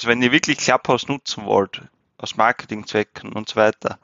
also 0.00 0.08
wenn 0.08 0.22
ihr 0.22 0.32
wirklich 0.32 0.56
Clubhouse 0.56 1.08
nutzen 1.08 1.44
wollt, 1.44 1.82
aus 2.16 2.34
Marketingzwecken 2.34 3.34
und 3.34 3.50
so 3.50 3.56
weiter, 3.56 3.98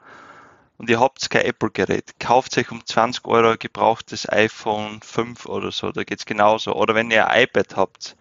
und 0.77 0.91
ihr 0.91 0.99
habt 0.99 1.27
kein 1.31 1.43
Apple-Gerät, 1.43 2.19
kauft 2.19 2.55
euch 2.59 2.71
um 2.71 2.85
20 2.85 3.25
Euro 3.25 3.57
gebrauchtes 3.57 4.31
iPhone 4.31 5.01
5 5.01 5.47
oder 5.47 5.71
so, 5.71 5.91
da 5.91 6.03
geht's 6.03 6.27
genauso. 6.27 6.75
Oder 6.75 6.93
wenn 6.93 7.09
ihr 7.09 7.27
ein 7.27 7.45
iPad 7.45 7.75
habt, 7.77 8.15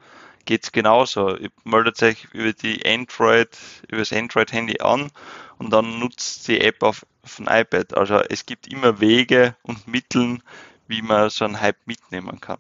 geht's 0.46 0.72
genauso. 0.72 1.36
Ihr 1.36 1.50
meldet 1.64 2.02
euch 2.02 2.26
über 2.32 2.54
die 2.54 2.86
Android, 2.86 3.50
über 3.88 3.99
das 3.99 4.11
Android-Handy 4.15 4.81
an 4.81 5.11
und 5.58 5.71
dann 5.71 5.99
nutzt 5.99 6.49
die 6.49 6.63
App 6.63 6.83
auf, 6.83 7.04
auf 7.24 7.38
ein 7.38 7.47
iPad. 7.47 7.95
Also 7.95 8.21
es 8.21 8.47
gibt 8.47 8.69
immer 8.69 9.01
Wege 9.01 9.54
und 9.61 9.87
Mittel, 9.87 10.38
wie 10.88 11.03
man 11.03 11.29
so 11.29 11.45
einen 11.45 11.61
Hype 11.61 11.87
mitnehmen 11.87 12.40
kann. 12.40 12.58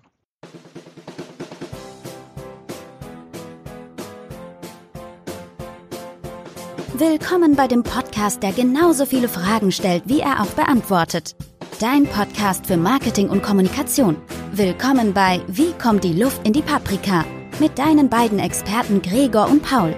Willkommen 6.98 7.54
bei 7.56 7.68
dem 7.68 7.82
Podcast, 7.82 8.42
der 8.42 8.52
genauso 8.52 9.04
viele 9.04 9.28
Fragen 9.28 9.70
stellt, 9.70 10.04
wie 10.06 10.20
er 10.20 10.40
auch 10.40 10.52
beantwortet. 10.52 11.36
Dein 11.78 12.04
Podcast 12.04 12.64
für 12.64 12.78
Marketing 12.78 13.28
und 13.28 13.42
Kommunikation. 13.42 14.16
Willkommen 14.52 15.12
bei 15.12 15.42
Wie 15.46 15.74
kommt 15.74 16.04
die 16.04 16.14
Luft 16.14 16.46
in 16.46 16.54
die 16.54 16.62
Paprika? 16.62 17.22
Mit 17.60 17.78
deinen 17.78 18.08
beiden 18.08 18.38
Experten 18.38 19.02
Gregor 19.02 19.50
und 19.50 19.62
Paul. 19.62 19.94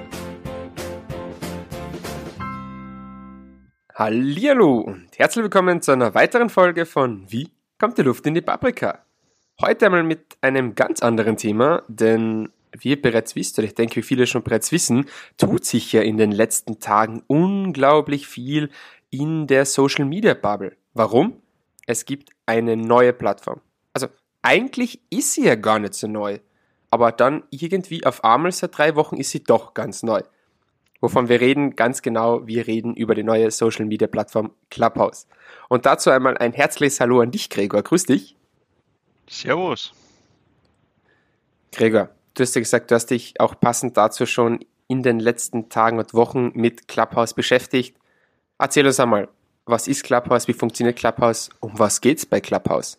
Hallihallo 3.95 4.81
und 4.81 5.17
herzlich 5.17 5.45
willkommen 5.45 5.81
zu 5.81 5.93
einer 5.93 6.17
weiteren 6.17 6.51
Folge 6.51 6.85
von 6.85 7.31
Wie 7.31 7.49
kommt 7.79 7.97
die 7.99 8.03
Luft 8.03 8.27
in 8.27 8.35
die 8.35 8.41
Paprika? 8.41 9.05
Heute 9.61 9.87
einmal 9.87 10.03
mit 10.03 10.37
einem 10.41 10.75
ganz 10.75 11.01
anderen 11.01 11.37
Thema, 11.37 11.85
denn 11.87 12.49
ihr 12.83 13.01
bereits 13.01 13.37
wisst, 13.37 13.59
oder 13.59 13.67
ich 13.67 13.75
denke, 13.75 13.97
wie 13.97 14.03
viele 14.03 14.27
schon 14.27 14.43
bereits 14.43 14.73
wissen, 14.73 15.07
tut 15.37 15.65
sich 15.65 15.93
ja 15.93 16.03
in 16.03 16.17
den 16.17 16.33
letzten 16.33 16.81
Tagen 16.81 17.23
unglaublich 17.27 18.27
viel 18.27 18.71
in 19.11 19.47
der 19.47 19.65
Social 19.65 20.05
Media 20.05 20.35
Bubble. 20.35 20.77
Warum? 20.95 21.41
Es 21.87 22.05
gibt 22.05 22.31
eine 22.47 22.77
neue 22.77 23.13
Plattform. 23.13 23.61
Also 23.93 24.09
eigentlich 24.43 25.01
ist 25.11 25.33
sie 25.33 25.45
ja 25.45 25.55
gar 25.55 25.79
nicht 25.79 25.95
so 25.95 26.07
neu, 26.07 26.39
aber 26.91 27.13
dann 27.13 27.45
irgendwie 27.51 28.05
auf 28.05 28.25
einmal 28.25 28.53
seit 28.53 28.77
drei 28.77 28.95
Wochen 28.97 29.17
ist 29.17 29.31
sie 29.31 29.43
doch 29.43 29.75
ganz 29.75 30.03
neu. 30.03 30.23
Wovon 31.01 31.29
wir 31.29 31.41
reden, 31.41 31.77
ganz 31.77 32.03
genau, 32.03 32.47
wir 32.47 32.67
reden 32.67 32.95
über 32.95 33.15
die 33.15 33.23
neue 33.23 33.51
Social 33.53 33.87
Media 33.87 34.09
Plattform 34.09 34.53
Clubhouse. 34.69 35.29
Und 35.69 35.87
dazu 35.87 36.11
einmal 36.11 36.37
ein 36.39 36.53
herzliches 36.53 36.99
Hallo 36.99 37.21
an 37.21 37.31
dich, 37.31 37.51
Gregor. 37.51 37.83
Grüß 37.83 38.07
dich. 38.07 38.37
Servus. 39.29 39.93
Gregor, 41.71 42.09
Du 42.39 42.43
hast 42.43 42.55
ja 42.55 42.61
gesagt, 42.61 42.93
du 42.93 42.95
hast 42.95 43.07
dich 43.07 43.41
auch 43.41 43.59
passend 43.59 43.97
dazu 43.97 44.25
schon 44.25 44.61
in 44.87 45.03
den 45.03 45.19
letzten 45.19 45.71
Tagen 45.71 45.99
und 45.99 46.15
Wochen 46.15 46.53
mit 46.55 46.87
Clubhouse 46.87 47.35
beschäftigt. 47.35 47.97
Erzähl 48.61 48.87
uns 48.87 49.01
einmal, 49.01 49.29
was 49.65 49.89
ist 49.89 50.05
Clubhouse, 50.05 50.47
wie 50.47 50.53
funktioniert 50.53 50.97
Clubhouse, 50.97 51.51
um 51.59 51.77
was 51.81 52.01
geht's 52.01 52.27
bei 52.27 52.41
Clubhouse? 52.41 52.97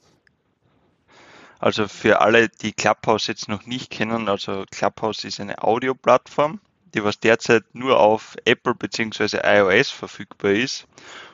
Also 1.58 1.88
für 1.88 2.20
alle, 2.20 2.50
die 2.50 2.74
Clubhouse 2.74 3.28
jetzt 3.28 3.48
noch 3.48 3.66
nicht 3.66 3.90
kennen, 3.92 4.28
also 4.28 4.66
Clubhouse 4.72 5.24
ist 5.24 5.40
eine 5.40 5.64
Audioplattform, 5.64 6.60
die 6.94 7.02
was 7.06 7.22
derzeit 7.22 7.64
nur 7.72 7.98
auf 7.98 8.36
Apple 8.44 8.76
bzw. 8.76 9.40
iOS 9.42 9.90
verfügbar 9.90 10.52
ist 10.52 10.86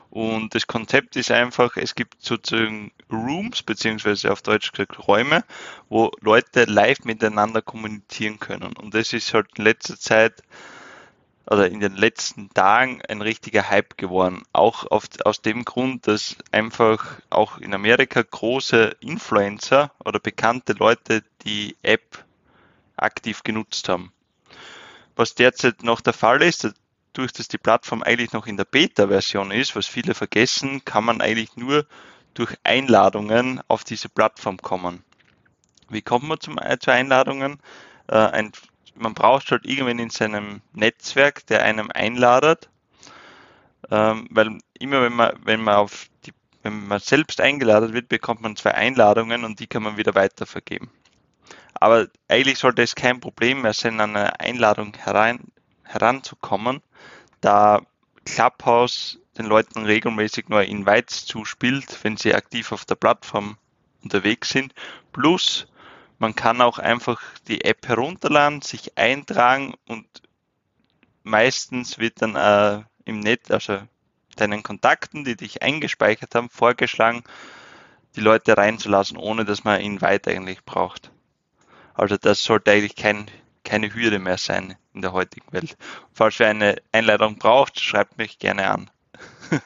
und 0.10 0.56
das 0.56 0.68
Konzept 0.68 1.16
ist 1.16 1.32
einfach, 1.32 1.78
es 1.78 1.96
gibt 1.96 2.24
sozusagen 2.24 2.92
Rooms, 3.12 3.64
beziehungsweise 3.64 4.32
auf 4.32 4.42
Deutsch 4.42 4.72
gesagt 4.72 5.08
Räume, 5.08 5.44
wo 5.90 6.12
Leute 6.22 6.66
live 6.66 7.04
miteinander 7.04 7.62
kommunizieren 7.62 8.40
können. 8.40 8.74
Und 8.78 8.94
das 8.94 9.14
ist 9.14 9.34
halt 9.34 9.48
in 9.58 9.66
letzter 9.66 10.00
Zeit 10.00 10.42
oder 11.48 11.70
in 11.70 11.80
den 11.80 11.96
letzten 11.96 12.50
Tagen 12.50 13.02
ein 13.08 13.22
richtiger 13.22 13.70
Hype 13.70 13.98
geworden. 13.98 14.44
Auch 14.54 14.86
auf, 14.90 15.06
aus 15.24 15.42
dem 15.42 15.64
Grund, 15.64 16.08
dass 16.08 16.36
einfach 16.52 17.20
auch 17.30 17.60
in 17.60 17.74
Amerika 17.74 18.22
große 18.24 18.96
Influencer 19.00 19.92
oder 20.04 20.20
bekannte 20.20 20.74
Leute 20.74 21.24
die 21.44 21.76
App 21.84 22.24
aktiv 22.98 23.44
genutzt 23.44 23.90
haben. 23.90 24.12
Was 25.16 25.36
derzeit 25.36 25.84
noch 25.84 26.02
der 26.02 26.14
Fall 26.14 26.42
ist, 26.42 26.74
durch 27.18 27.34
dass 27.34 27.48
die 27.48 27.58
Plattform 27.58 28.04
eigentlich 28.04 28.34
noch 28.34 28.48
in 28.48 28.58
der 28.58 28.66
Beta-Version 28.66 29.52
ist, 29.52 29.76
was 29.76 29.88
viele 29.88 30.14
vergessen, 30.14 30.86
kann 30.86 31.06
man 31.06 31.22
eigentlich 31.22 31.56
nur 31.56 31.86
durch 32.34 32.56
Einladungen 32.64 33.62
auf 33.68 33.84
diese 33.84 34.10
Plattform 34.10 34.58
kommen. 34.58 35.04
Wie 35.90 36.02
kommt 36.02 36.26
man 36.26 36.40
zum, 36.40 36.58
äh, 36.58 36.78
zu 36.78 36.92
Einladungen? 36.92 37.60
Äh, 38.08 38.18
ein, 38.18 38.52
man 38.96 39.14
braucht 39.14 39.52
halt 39.52 39.66
irgendwen 39.66 40.00
in 40.00 40.10
seinem 40.10 40.62
Netzwerk, 40.74 41.46
der 41.48 41.64
einem 41.64 41.90
einladet, 41.94 42.70
ähm, 43.90 44.28
weil 44.32 44.58
immer 44.80 45.02
wenn 45.02 45.14
man, 45.14 45.34
wenn 45.44 45.62
man 45.62 45.76
auf 45.76 46.08
die, 46.26 46.34
wenn 46.64 46.88
man 46.88 47.00
selbst 47.00 47.40
eingeladen 47.40 47.94
wird, 47.94 48.10
bekommt 48.10 48.42
man 48.42 48.56
zwei 48.56 48.74
Einladungen 48.74 49.46
und 49.46 49.60
die 49.60 49.68
kann 49.68 49.84
man 49.84 49.98
wieder 49.98 50.16
weitervergeben. 50.16 50.90
Aber 51.76 52.08
eigentlich 52.28 52.58
sollte 52.58 52.82
es 52.82 52.96
kein 52.96 53.20
Problem 53.20 53.62
mehr 53.62 53.74
sein, 53.74 54.00
an 54.00 54.16
eine 54.16 54.40
Einladung 54.40 54.94
herein, 54.98 55.52
heranzukommen, 55.86 56.82
da 57.42 57.82
Clubhouse 58.26 59.20
den 59.38 59.46
Leuten 59.46 59.86
regelmäßig 59.86 60.50
nur 60.50 60.64
Invites 60.64 61.26
zuspielt, 61.26 62.00
wenn 62.04 62.18
sie 62.18 62.34
aktiv 62.34 62.72
auf 62.72 62.86
der 62.86 62.96
Plattform 62.96 63.58
unterwegs 64.04 64.50
sind. 64.50 64.74
Plus, 65.12 65.68
man 66.20 66.36
kann 66.36 66.62
auch 66.62 66.80
einfach 66.80 67.22
die 67.48 67.66
App 67.66 67.88
herunterladen, 67.88 68.62
sich 68.62 68.98
eintragen 68.98 69.74
und 69.88 70.08
meistens 71.24 71.98
wird 72.00 72.22
dann 72.22 72.36
äh, 72.36 72.84
im 73.04 73.20
Netz, 73.20 73.52
also 73.52 73.80
deinen 74.36 74.64
Kontakten, 74.64 75.24
die 75.24 75.36
dich 75.36 75.62
eingespeichert 75.62 76.36
haben, 76.36 76.50
vorgeschlagen, 76.50 77.24
die 78.16 78.22
Leute 78.22 78.58
reinzulassen, 78.58 79.18
ohne 79.18 79.44
dass 79.44 79.64
man 79.64 79.82
ihn 79.82 80.02
weiter 80.02 80.32
eigentlich 80.32 80.64
braucht. 80.64 81.12
Also 81.94 82.18
das 82.18 82.44
sollte 82.44 82.72
eigentlich 82.72 82.96
kein 82.96 83.30
keine 83.66 83.94
Hürde 83.94 84.20
mehr 84.20 84.38
sein 84.38 84.78
in 84.94 85.02
der 85.02 85.12
heutigen 85.12 85.52
Welt. 85.52 85.76
Falls 86.14 86.40
ihr 86.40 86.48
eine 86.48 86.78
Einladung 86.94 87.38
braucht, 87.38 87.82
schreibt 87.82 88.18
mich 88.18 88.40
gerne 88.40 88.72
an. 88.72 88.90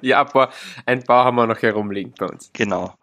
ja, 0.00 0.20
aber 0.20 0.50
ein 0.86 1.04
paar 1.04 1.26
haben 1.26 1.36
wir 1.36 1.46
noch 1.46 1.60
herumliegen 1.60 2.14
bei 2.18 2.26
uns. 2.26 2.50
Genau. 2.54 2.94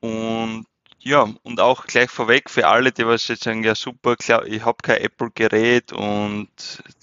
Und 0.00 0.66
ja, 1.00 1.28
und 1.42 1.60
auch 1.60 1.86
gleich 1.86 2.10
vorweg 2.10 2.50
für 2.50 2.66
alle, 2.66 2.92
die 2.92 3.06
was 3.06 3.28
jetzt 3.28 3.44
sagen, 3.44 3.62
ja 3.62 3.74
super, 3.74 4.16
klar, 4.16 4.44
ich 4.46 4.64
habe 4.64 4.78
kein 4.82 4.98
Apple-Gerät 4.98 5.92
und 5.92 6.48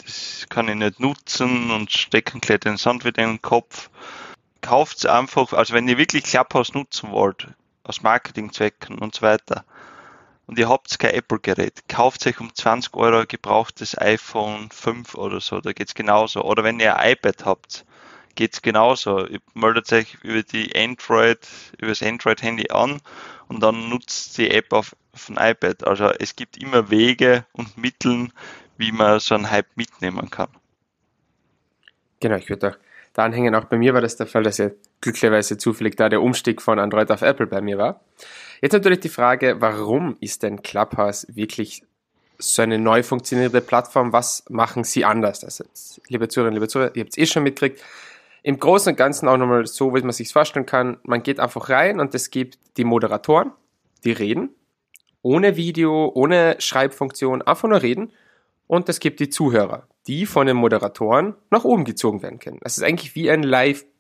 das 0.04 0.46
kann 0.50 0.68
ich 0.68 0.76
nicht 0.76 1.00
nutzen 1.00 1.72
und 1.72 1.92
stecken 1.92 2.42
gleich 2.42 2.60
den 2.60 2.78
Sand 2.78 3.06
wieder 3.06 3.24
in 3.24 3.32
den 3.32 3.42
Kopf. 3.42 3.90
Kauft 4.62 5.06
einfach, 5.06 5.54
also 5.54 5.74
wenn 5.74 5.88
ihr 5.88 5.98
wirklich 5.98 6.26
Clubhouse 6.26 6.74
nutzen 6.74 7.12
wollt, 7.12 7.48
aus 7.84 8.02
Marketingzwecken 8.02 9.00
und 9.00 9.16
so 9.16 9.22
weiter, 9.22 9.64
und 10.48 10.60
ihr 10.60 10.70
habt 10.70 10.98
kein 11.00 11.14
Apple-Gerät, 11.14 11.88
kauft 11.88 12.26
euch 12.28 12.40
um 12.40 12.54
20 12.54 12.94
Euro 12.96 13.26
gebrauchtes 13.28 13.98
iPhone 13.98 14.70
5 14.72 15.16
oder 15.16 15.42
so, 15.42 15.62
da 15.62 15.74
geht's 15.74 15.96
genauso. 15.96 16.44
Oder 16.44 16.64
wenn 16.64 16.80
ihr 16.80 16.98
ein 16.98 17.14
iPad 17.14 17.46
habt, 17.46 17.86
geht's 18.36 18.62
genauso. 18.62 19.26
Ihr 19.26 19.40
meldet 19.54 19.92
euch 19.92 20.18
über 20.22 20.44
die 20.44 20.76
Android, 20.76 21.40
über 21.80 21.90
das 21.90 22.04
Android-Handy 22.04 22.70
an 22.70 23.02
und 23.48 23.62
dann 23.62 23.90
nutzt 23.90 24.38
die 24.38 24.52
App 24.52 24.72
auf, 24.74 24.96
auf 25.14 25.30
ein 25.30 25.38
iPad. 25.40 25.86
Also 25.86 26.12
es 26.20 26.36
gibt 26.36 26.58
immer 26.58 26.90
Wege 26.90 27.46
und 27.54 27.78
Mittel, 27.78 28.30
wie 28.78 28.92
man 28.92 29.20
so 29.20 29.36
einen 29.36 29.50
Hype 29.50 29.76
mitnehmen 29.76 30.30
kann. 30.30 30.50
Genau, 32.20 32.36
ich 32.36 32.50
würde 32.50 32.72
auch 32.72 32.78
da 33.14 33.24
anhängen, 33.24 33.56
auch 33.56 33.66
bei 33.66 33.78
mir 33.78 33.94
war 33.94 34.02
das 34.02 34.18
der 34.18 34.28
Fall, 34.28 34.44
dass 34.44 34.58
ja 34.58 34.70
glücklicherweise 35.06 35.58
zufällig 35.58 35.96
da 35.96 36.10
der 36.10 36.22
Umstieg 36.22 36.62
von 36.62 36.80
Android 36.80 37.12
auf 37.12 37.22
Apple 37.22 37.46
bei 37.46 37.62
mir 37.62 37.78
war. 37.78 38.02
Jetzt 38.62 38.74
natürlich 38.74 39.02
die 39.02 39.10
Frage, 39.10 39.58
warum 39.60 40.18
ist 40.20 40.42
denn 40.42 40.64
Clubhouse 40.64 41.28
wirklich 41.30 41.84
so 42.40 42.64
eine 42.64 42.80
neu 42.80 43.04
funktionierende 43.04 43.62
Plattform? 43.62 44.14
Was 44.14 44.44
machen 44.50 44.84
sie 44.84 45.06
anders? 45.06 45.44
Also, 45.44 45.64
liebe 46.08 46.28
Zuhörerinnen, 46.28 46.59
liebe 46.59 46.68
Zuhörer, 46.68 46.96
ihr 46.96 47.03
habt 47.03 47.12
es 47.12 47.18
eh 47.20 47.28
schon 47.28 47.44
mitgekriegt. 47.44 47.82
Im 48.41 48.59
Großen 48.59 48.94
und 48.94 48.96
Ganzen 48.96 49.28
auch 49.28 49.38
nochmal 49.38 49.68
so, 49.68 49.94
wie 49.94 50.02
man 50.02 50.12
sich 50.12 50.34
vorstellen 50.34 50.66
kann. 50.66 50.97
Man 51.03 51.22
geht 51.22 51.40
einfach 51.40 51.70
rein 51.70 52.00
und 52.00 52.16
es 52.16 52.32
gibt 52.32 52.58
die 52.78 52.84
Moderatoren, 52.84 53.52
die 54.03 54.12
reden. 54.12 54.50
Ohne 55.22 55.56
Video, 55.56 56.12
ohne 56.16 56.56
Schreibfunktion, 56.58 57.44
einfach 57.44 57.70
nur 57.70 57.84
reden. 57.84 58.12
Und 58.66 58.90
es 58.90 59.00
gibt 59.00 59.20
die 59.20 59.29
Zuhörer, 59.29 59.88
die 60.08 60.26
von 60.26 60.47
den 60.47 60.58
Moderatoren 60.58 61.35
nach 61.52 61.64
oben 61.64 61.85
gezogen 61.85 62.24
werden 62.24 62.40
können. 62.40 62.59
Das 62.62 62.78
ist 62.78 62.84
eigentlich 62.84 63.14
wie 63.14 63.29
ein 63.29 63.44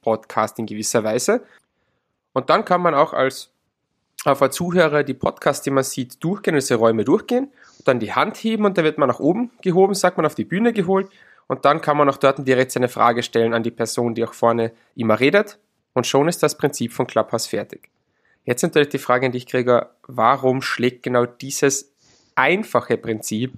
Live-Podcast 0.05 0.59
in 0.59 0.65
gewisser 0.65 1.03
Weise. 1.03 1.43
Und 2.33 2.49
dann 2.49 2.65
kann 2.65 2.81
man 2.81 2.93
auch 2.93 3.13
als 3.13 3.51
auf 4.23 4.47
Zuhörer 4.49 5.03
die 5.03 5.13
Podcasts, 5.13 5.63
die 5.63 5.69
man 5.69 5.83
sieht, 5.83 6.23
durchgehen, 6.23 6.55
diese 6.55 6.75
Räume 6.75 7.03
durchgehen 7.03 7.51
dann 7.85 7.99
die 7.99 8.13
Hand 8.13 8.37
heben 8.37 8.65
und 8.65 8.77
dann 8.77 8.83
wird 8.83 8.97
man 8.97 9.07
nach 9.07 9.19
oben 9.19 9.51
gehoben, 9.61 9.93
sagt 9.93 10.17
man 10.17 10.25
auf 10.25 10.35
die 10.35 10.43
Bühne 10.43 10.73
geholt 10.73 11.07
und 11.47 11.65
dann 11.65 11.81
kann 11.81 11.97
man 11.97 12.09
auch 12.09 12.17
dort 12.17 12.45
direkt 12.45 12.71
seine 12.71 12.89
Frage 12.89 13.23
stellen 13.23 13.53
an 13.53 13.63
die 13.63 13.71
Person, 13.71 14.15
die 14.15 14.23
auch 14.23 14.33
vorne 14.33 14.71
immer 14.95 15.19
redet 15.19 15.59
und 15.93 16.07
schon 16.07 16.27
ist 16.27 16.43
das 16.43 16.57
Prinzip 16.57 16.91
von 16.91 17.07
Clubhouse 17.07 17.45
fertig. 17.45 17.89
Jetzt 18.43 18.63
natürlich 18.63 18.89
die 18.89 18.97
Frage 18.97 19.27
an 19.27 19.31
dich, 19.31 19.45
Gregor, 19.45 19.91
warum 20.07 20.61
schlägt 20.61 21.03
genau 21.03 21.25
dieses 21.25 21.93
einfache 22.35 22.97
Prinzip 22.97 23.53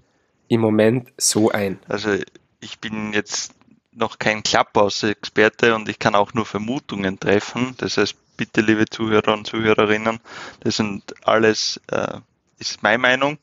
im 0.50 0.62
Moment 0.62 1.14
so 1.18 1.50
ein? 1.50 1.80
Also 1.88 2.16
ich 2.60 2.80
bin 2.80 3.14
jetzt 3.14 3.54
noch 3.98 4.20
kein 4.20 4.44
Clubhouse-Experte 4.44 5.76
und 5.76 5.90
ich 5.90 6.00
kann 6.00 6.16
auch 6.16 6.34
nur 6.34 6.46
Vermutungen 6.46 7.20
treffen. 7.20 7.76
Das 7.78 7.98
heißt, 7.98 8.16
bitte, 8.38 8.62
liebe 8.62 8.86
Zuhörer 8.86 9.34
und 9.34 9.48
Zuhörerinnen, 9.48 10.20
das 10.60 10.78
sind 10.78 11.16
alles, 11.26 11.82
äh, 11.88 12.20
ist 12.60 12.84
meine 12.84 13.00
Meinung 13.00 13.40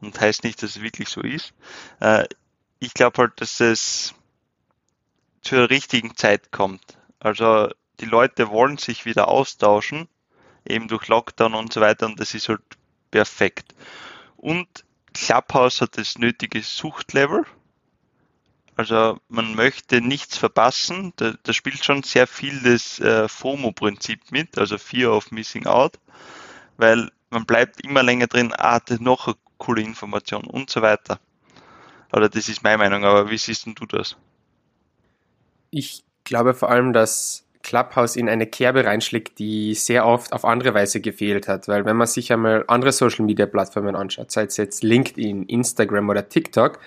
und 0.00 0.18
heißt 0.18 0.44
nicht, 0.44 0.62
dass 0.62 0.76
es 0.76 0.82
wirklich 0.82 1.08
so 1.08 1.20
ist. 1.20 1.52
Äh, 2.00 2.24
ich 2.78 2.94
glaube 2.94 3.22
halt, 3.22 3.40
dass 3.40 3.60
es 3.60 4.14
zur 5.42 5.68
richtigen 5.68 6.16
Zeit 6.16 6.52
kommt. 6.52 6.98
Also 7.20 7.68
die 8.00 8.06
Leute 8.06 8.50
wollen 8.50 8.78
sich 8.78 9.04
wieder 9.04 9.28
austauschen, 9.28 10.08
eben 10.66 10.88
durch 10.88 11.08
Lockdown 11.08 11.54
und 11.54 11.72
so 11.72 11.80
weiter 11.80 12.06
und 12.06 12.18
das 12.18 12.34
ist 12.34 12.48
halt 12.48 12.62
perfekt. 13.10 13.74
Und 14.36 14.84
Clubhouse 15.12 15.80
hat 15.80 15.98
das 15.98 16.16
nötige 16.16 16.62
Suchtlevel. 16.62 17.44
Also 18.78 19.18
man 19.28 19.56
möchte 19.56 20.00
nichts 20.00 20.38
verpassen. 20.38 21.12
Da, 21.16 21.34
da 21.42 21.52
spielt 21.52 21.84
schon 21.84 22.04
sehr 22.04 22.28
viel 22.28 22.60
das 22.62 23.00
äh, 23.00 23.26
FOMO-Prinzip 23.26 24.30
mit, 24.30 24.56
also 24.56 24.78
Fear 24.78 25.16
of 25.16 25.32
Missing 25.32 25.66
Out, 25.66 25.98
weil 26.76 27.10
man 27.30 27.44
bleibt 27.44 27.80
immer 27.84 28.04
länger 28.04 28.28
drin, 28.28 28.52
ah, 28.56 28.78
das 28.78 28.98
ist 28.98 29.00
noch 29.00 29.26
eine 29.26 29.34
coole 29.56 29.82
Information 29.82 30.44
und 30.44 30.70
so 30.70 30.80
weiter. 30.80 31.18
Oder 32.12 32.28
das 32.28 32.48
ist 32.48 32.62
meine 32.62 32.78
Meinung, 32.78 33.04
aber 33.04 33.28
wie 33.32 33.36
siehst 33.36 33.66
du 33.66 33.84
das? 33.84 34.16
Ich 35.72 36.04
glaube 36.22 36.54
vor 36.54 36.70
allem, 36.70 36.92
dass 36.92 37.44
Clubhouse 37.64 38.14
in 38.14 38.28
eine 38.28 38.46
Kerbe 38.46 38.84
reinschlägt, 38.84 39.40
die 39.40 39.74
sehr 39.74 40.06
oft 40.06 40.32
auf 40.32 40.44
andere 40.44 40.72
Weise 40.74 41.00
gefehlt 41.00 41.48
hat. 41.48 41.66
Weil 41.66 41.84
wenn 41.84 41.96
man 41.96 42.06
sich 42.06 42.32
einmal 42.32 42.64
andere 42.68 42.92
Social 42.92 43.26
Media 43.26 43.46
Plattformen 43.46 43.96
anschaut, 43.96 44.30
sei 44.30 44.44
es 44.44 44.56
jetzt 44.56 44.84
LinkedIn, 44.84 45.46
Instagram 45.46 46.08
oder 46.08 46.28
TikTok, 46.28 46.78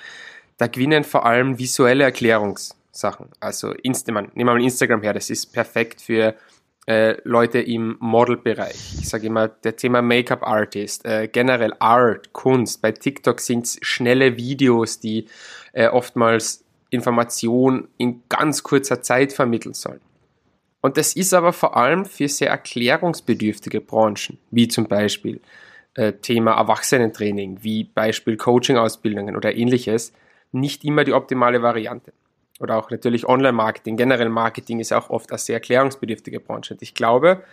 da 0.57 0.67
gewinnen 0.67 1.03
vor 1.03 1.25
allem 1.25 1.57
visuelle 1.57 2.03
Erklärungssachen. 2.03 3.27
Also 3.39 3.71
Insta 3.71 4.11
man, 4.11 4.25
nehmen 4.33 4.49
wir 4.49 4.53
mal 4.53 4.63
Instagram 4.63 5.01
her, 5.01 5.13
das 5.13 5.29
ist 5.29 5.53
perfekt 5.53 6.01
für 6.01 6.35
äh, 6.87 7.15
Leute 7.23 7.59
im 7.59 7.95
Modelbereich. 7.99 8.99
Ich 8.99 9.09
sage 9.09 9.27
immer, 9.27 9.47
der 9.47 9.75
Thema 9.75 10.01
Make-up 10.01 10.43
Artist, 10.43 11.05
äh, 11.05 11.27
generell 11.27 11.73
Art, 11.79 12.33
Kunst. 12.33 12.81
Bei 12.81 12.91
TikTok 12.91 13.39
sind 13.39 13.65
es 13.65 13.77
schnelle 13.81 14.35
Videos, 14.35 14.99
die 14.99 15.25
äh, 15.73 15.87
oftmals 15.87 16.63
Information 16.89 17.87
in 17.97 18.23
ganz 18.29 18.63
kurzer 18.63 19.01
Zeit 19.01 19.31
vermitteln 19.31 19.73
sollen. 19.73 20.01
Und 20.81 20.97
das 20.97 21.15
ist 21.15 21.33
aber 21.33 21.53
vor 21.53 21.77
allem 21.77 22.05
für 22.05 22.27
sehr 22.27 22.49
erklärungsbedürftige 22.49 23.81
Branchen, 23.81 24.39
wie 24.49 24.67
zum 24.67 24.87
Beispiel 24.87 25.39
äh, 25.93 26.13
Thema 26.13 26.53
Erwachsenentraining, 26.57 27.59
wie 27.61 27.83
Beispiel 27.83 28.37
Coaching-Ausbildungen 28.37 29.35
oder 29.35 29.55
ähnliches, 29.55 30.11
nicht 30.51 30.83
immer 30.83 31.03
die 31.03 31.13
optimale 31.13 31.61
Variante. 31.61 32.13
Oder 32.59 32.77
auch 32.77 32.91
natürlich 32.91 33.27
Online-Marketing, 33.27 33.97
generell 33.97 34.29
Marketing 34.29 34.79
ist 34.79 34.93
auch 34.93 35.09
oft 35.09 35.31
eine 35.31 35.39
sehr 35.39 35.55
erklärungsbedürftige 35.55 36.39
Branche. 36.39 36.75
Und 36.75 36.81
ich 36.81 36.93
glaube, 36.93 37.43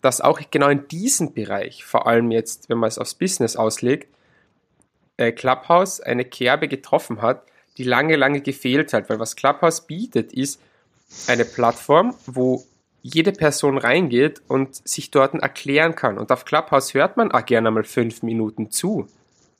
dass 0.00 0.20
auch 0.20 0.40
genau 0.50 0.68
in 0.68 0.88
diesem 0.88 1.34
Bereich, 1.34 1.84
vor 1.84 2.06
allem 2.06 2.30
jetzt, 2.30 2.68
wenn 2.68 2.78
man 2.78 2.88
es 2.88 2.98
aufs 2.98 3.14
Business 3.14 3.56
auslegt, 3.56 4.08
äh, 5.16 5.32
Clubhouse 5.32 6.00
eine 6.00 6.24
Kerbe 6.24 6.68
getroffen 6.68 7.22
hat, 7.22 7.42
die 7.76 7.84
lange, 7.84 8.16
lange 8.16 8.40
gefehlt 8.40 8.92
hat. 8.92 9.08
Weil 9.10 9.18
was 9.18 9.36
Clubhouse 9.36 9.86
bietet, 9.86 10.32
ist 10.32 10.60
eine 11.26 11.44
Plattform, 11.44 12.14
wo 12.26 12.64
jede 13.02 13.32
Person 13.32 13.76
reingeht 13.76 14.40
und 14.48 14.76
sich 14.88 15.10
dort 15.10 15.34
erklären 15.34 15.94
kann. 15.94 16.18
Und 16.18 16.32
auf 16.32 16.44
Clubhouse 16.46 16.94
hört 16.94 17.16
man 17.16 17.32
auch 17.32 17.44
gerne 17.44 17.70
mal 17.70 17.84
fünf 17.84 18.22
Minuten 18.22 18.70
zu. 18.70 19.08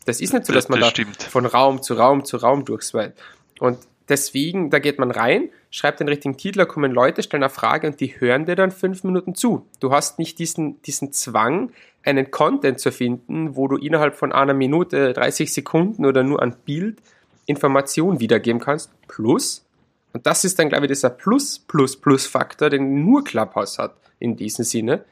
Das 0.05 0.21
ist 0.21 0.33
nicht 0.33 0.47
so, 0.47 0.53
dass 0.53 0.69
man 0.69 0.81
das 0.81 0.93
da 0.93 1.03
von 1.31 1.47
Raum 1.47 1.83
zu 1.83 1.95
Raum 1.95 2.25
zu 2.25 2.37
Raum 2.37 2.65
durchsweilt. 2.65 3.15
Und 3.59 3.79
deswegen, 4.09 4.71
da 4.71 4.79
geht 4.79 4.99
man 4.99 5.11
rein, 5.11 5.49
schreibt 5.71 6.01
den 6.01 6.09
richtigen 6.09 6.37
Titel, 6.37 6.59
da 6.59 6.65
kommen 6.65 6.93
Leute, 6.93 7.23
stellen 7.23 7.43
eine 7.43 7.51
Frage 7.51 7.87
und 7.87 8.01
die 8.01 8.21
hören 8.21 8.47
dir 8.47 8.57
dann 8.57 8.71
fünf 8.71 9.05
Minuten 9.05 9.35
zu. 9.35 9.67
Du 9.81 9.93
hast 9.93 10.19
nicht 10.19 10.39
diesen, 10.39 10.81
diesen 10.83 11.13
Zwang, 11.13 11.71
einen 12.03 12.31
Content 12.31 12.81
zu 12.81 12.93
finden, 12.93 13.57
wo 13.57 13.67
du 13.67 13.77
innerhalb 13.77 14.15
von 14.15 14.33
einer 14.33 14.55
Minute, 14.55 15.15
30 15.15 15.53
Sekunden 15.53 16.05
oder 16.05 16.23
nur 16.23 16.43
ein 16.43 16.55
Bild 16.65 16.99
Information 17.47 18.21
wiedergeben 18.21 18.61
kannst. 18.61 18.91
Plus, 19.09 19.65
und 20.13 20.27
das 20.27 20.45
ist 20.45 20.59
dann, 20.59 20.69
glaube 20.69 20.87
ich, 20.87 20.91
dieser 20.91 21.11
Plus, 21.11 21.59
Plus, 21.59 21.97
Plus-Faktor, 21.97 22.71
den 22.71 23.05
nur 23.05 23.25
Clubhouse 23.25 23.79
hat 23.79 23.97
in 24.19 24.37
diesem 24.37 24.65
Sinne. 24.65 25.05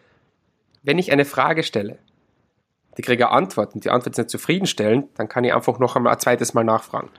Wenn 0.82 0.98
ich 0.98 1.12
eine 1.12 1.24
Frage 1.24 1.62
stelle, 1.62 1.98
die 2.96 3.02
kriege 3.02 3.28
eine 3.28 3.36
Antwort 3.36 3.74
und 3.74 3.84
die 3.84 3.90
Antwort 3.90 4.14
ist 4.14 4.18
nicht 4.18 4.30
zufriedenstellend, 4.30 5.08
dann 5.18 5.28
kann 5.28 5.44
ich 5.44 5.54
einfach 5.54 5.78
noch 5.78 5.96
einmal 5.96 6.12
ein 6.12 6.20
zweites 6.20 6.54
Mal 6.54 6.64
nachfragen. 6.64 7.10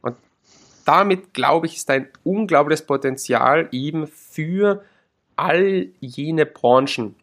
Und 0.00 0.16
damit, 0.84 1.34
glaube 1.34 1.66
ich, 1.66 1.76
ist 1.76 1.90
ein 1.90 2.08
unglaubliches 2.24 2.86
Potenzial 2.86 3.68
eben 3.72 4.06
für 4.06 4.84
all 5.36 5.88
jene 6.00 6.46
Branchen 6.46 7.14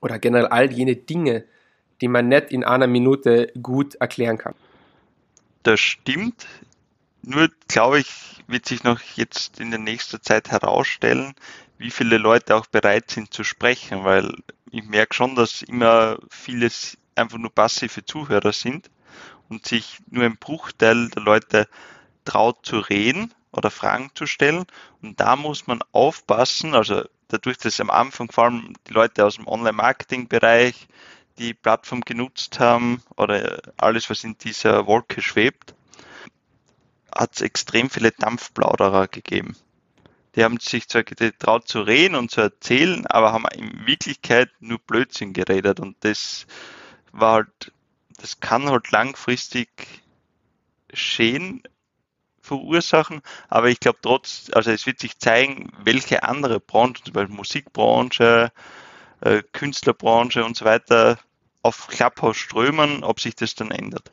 oder 0.00 0.18
generell 0.18 0.46
all 0.46 0.72
jene 0.72 0.96
Dinge, 0.96 1.44
die 2.00 2.08
man 2.08 2.28
nicht 2.28 2.50
in 2.50 2.64
einer 2.64 2.86
Minute 2.86 3.52
gut 3.62 3.94
erklären 3.96 4.38
kann. 4.38 4.54
Das 5.62 5.80
stimmt. 5.80 6.46
Nur 7.22 7.48
glaube 7.68 8.00
ich, 8.00 8.42
wird 8.46 8.66
sich 8.66 8.84
noch 8.84 9.00
jetzt 9.14 9.60
in 9.60 9.70
der 9.70 9.80
nächsten 9.80 10.20
Zeit 10.20 10.50
herausstellen, 10.50 11.34
wie 11.78 11.90
viele 11.90 12.18
Leute 12.18 12.54
auch 12.54 12.66
bereit 12.66 13.10
sind 13.10 13.32
zu 13.32 13.44
sprechen, 13.44 14.04
weil 14.04 14.34
ich 14.70 14.84
merke 14.84 15.14
schon, 15.14 15.34
dass 15.34 15.62
immer 15.62 16.18
vieles 16.30 16.98
einfach 17.16 17.38
nur 17.38 17.54
passive 17.54 18.04
Zuhörer 18.04 18.52
sind 18.52 18.90
und 19.48 19.66
sich 19.66 19.98
nur 20.10 20.24
ein 20.24 20.36
Bruchteil 20.36 21.08
der 21.10 21.22
Leute 21.22 21.68
traut 22.24 22.64
zu 22.64 22.78
reden 22.78 23.32
oder 23.52 23.70
Fragen 23.70 24.10
zu 24.14 24.26
stellen. 24.26 24.64
Und 25.02 25.20
da 25.20 25.36
muss 25.36 25.66
man 25.66 25.80
aufpassen, 25.92 26.74
also 26.74 27.04
dadurch, 27.28 27.58
dass 27.58 27.80
am 27.80 27.90
Anfang 27.90 28.30
vor 28.30 28.44
allem 28.44 28.74
die 28.88 28.92
Leute 28.92 29.24
aus 29.24 29.36
dem 29.36 29.46
Online-Marketing-Bereich 29.46 30.88
die 31.38 31.54
Plattform 31.54 32.02
genutzt 32.02 32.60
haben 32.60 33.02
oder 33.16 33.60
alles, 33.76 34.08
was 34.08 34.24
in 34.24 34.38
dieser 34.38 34.86
Wolke 34.86 35.20
schwebt, 35.20 35.74
hat 37.14 37.34
es 37.34 37.40
extrem 37.42 37.90
viele 37.90 38.12
Dampfplauderer 38.12 39.08
gegeben. 39.08 39.56
Die 40.34 40.42
haben 40.42 40.58
sich 40.58 40.88
zwar 40.88 41.04
getraut 41.04 41.68
zu 41.68 41.82
reden 41.82 42.16
und 42.16 42.30
zu 42.30 42.40
erzählen, 42.40 43.06
aber 43.06 43.32
haben 43.32 43.44
in 43.54 43.86
Wirklichkeit 43.86 44.50
nur 44.58 44.78
Blödsinn 44.78 45.32
geredet 45.32 45.78
und 45.78 45.96
das 46.00 46.46
war 47.14 47.34
halt, 47.34 47.72
das 48.20 48.40
kann 48.40 48.68
halt 48.68 48.90
langfristig 48.90 49.68
Schäden 50.92 51.62
verursachen, 52.40 53.22
aber 53.48 53.68
ich 53.68 53.80
glaube 53.80 53.98
trotz, 54.02 54.50
also 54.52 54.70
es 54.70 54.86
wird 54.86 54.98
sich 54.98 55.18
zeigen, 55.18 55.72
welche 55.82 56.22
andere 56.22 56.60
Branchen, 56.60 56.96
zum 57.02 57.14
Beispiel 57.14 57.34
Musikbranche, 57.34 58.52
äh, 59.22 59.42
Künstlerbranche 59.52 60.44
und 60.44 60.56
so 60.56 60.64
weiter 60.64 61.18
auf 61.62 61.88
Clubhouse 61.88 62.36
strömen, 62.36 63.02
ob 63.02 63.20
sich 63.20 63.34
das 63.34 63.54
dann 63.54 63.70
ändert. 63.70 64.12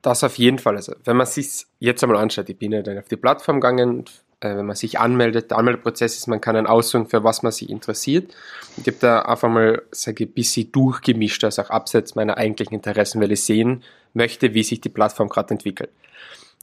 Das 0.00 0.22
auf 0.22 0.38
jeden 0.38 0.60
Fall. 0.60 0.76
Also, 0.76 0.94
wenn 1.04 1.16
man 1.16 1.26
sich 1.26 1.66
jetzt 1.80 2.04
einmal 2.04 2.22
anschaut, 2.22 2.48
ich 2.48 2.58
bin 2.58 2.70
ja 2.70 2.82
dann 2.82 2.98
auf 2.98 3.08
die 3.08 3.16
Plattform 3.16 3.60
gegangen, 3.60 4.04
äh, 4.40 4.56
wenn 4.56 4.66
man 4.66 4.76
sich 4.76 4.98
anmeldet, 4.98 5.50
der 5.50 5.58
Anmeldeprozess 5.58 6.16
ist, 6.16 6.26
man 6.28 6.40
kann 6.40 6.54
dann 6.54 6.66
aussuchen, 6.66 7.06
für 7.06 7.24
was 7.24 7.42
man 7.42 7.52
sich 7.52 7.70
interessiert. 7.70 8.34
Ich 8.76 8.86
habe 8.86 8.96
da 9.00 9.22
einfach 9.22 9.48
mal, 9.48 9.82
sage 9.90 10.24
ich, 10.24 10.30
ein 10.30 10.34
bisschen 10.34 10.72
durchgemischt, 10.72 11.42
also 11.44 11.62
auch 11.62 11.70
abseits 11.70 12.14
meiner 12.14 12.36
eigentlichen 12.36 12.74
Interessen, 12.74 13.20
weil 13.20 13.32
ich 13.32 13.42
sehen 13.42 13.82
möchte, 14.14 14.54
wie 14.54 14.62
sich 14.62 14.80
die 14.80 14.88
Plattform 14.88 15.28
gerade 15.28 15.50
entwickelt. 15.52 15.90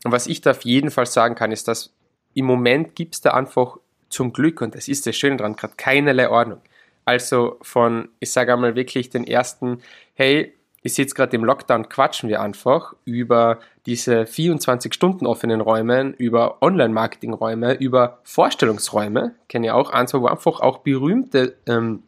Und 0.03 0.11
was 0.11 0.27
ich 0.27 0.41
da 0.41 0.51
auf 0.51 0.61
jeden 0.61 0.91
Fall 0.91 1.05
sagen 1.05 1.35
kann, 1.35 1.51
ist, 1.51 1.67
dass 1.67 1.91
im 2.33 2.45
Moment 2.45 2.95
gibt 2.95 3.15
es 3.15 3.21
da 3.21 3.31
einfach 3.31 3.77
zum 4.09 4.33
Glück, 4.33 4.61
und 4.61 4.75
das 4.75 4.87
ist 4.87 5.07
das 5.07 5.15
Schöne 5.15 5.37
dran, 5.37 5.55
gerade 5.55 5.73
keinerlei 5.77 6.29
Ordnung. 6.29 6.61
Also 7.05 7.57
von, 7.61 8.09
ich 8.19 8.31
sage 8.31 8.53
einmal 8.53 8.75
wirklich 8.75 9.09
den 9.09 9.25
ersten, 9.25 9.81
hey, 10.13 10.53
ich 10.81 10.93
sitze 10.93 11.15
gerade 11.15 11.35
im 11.35 11.43
Lockdown, 11.43 11.89
quatschen 11.89 12.29
wir 12.29 12.41
einfach 12.41 12.93
über 13.05 13.59
diese 13.85 14.25
24 14.25 14.93
Stunden 14.93 15.27
offenen 15.27 15.61
Räume, 15.61 16.13
über 16.17 16.61
Online-Marketing-Räume, 16.61 17.73
über 17.75 18.19
Vorstellungsräume, 18.23 19.35
kenne 19.47 19.67
ich 19.67 19.71
auch 19.71 19.91
eins, 19.91 20.13
wo 20.13 20.25
einfach 20.27 20.59
auch 20.59 20.79
berühmte 20.79 21.55
ähm, 21.67 22.03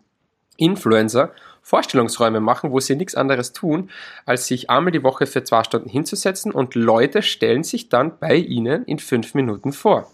Influencer 0.58 1.32
Vorstellungsräume 1.62 2.40
machen, 2.40 2.72
wo 2.72 2.80
sie 2.80 2.96
nichts 2.96 3.16
anderes 3.16 3.52
tun, 3.52 3.90
als 4.26 4.48
sich 4.48 4.70
einmal 4.70 4.92
die 4.92 5.04
Woche 5.04 5.26
für 5.26 5.44
zwei 5.44 5.64
Stunden 5.66 5.90
hinzusetzen 5.90 6.54
und 6.54 6.76
Leute 6.76 7.22
stellen 7.22 7.64
sich 7.64 7.90
dann 7.90 8.18
bei 8.20 8.36
ihnen 8.36 8.86
in 8.86 9.00
fünf 9.00 9.34
Minuten 9.34 9.74
vor 9.74 10.10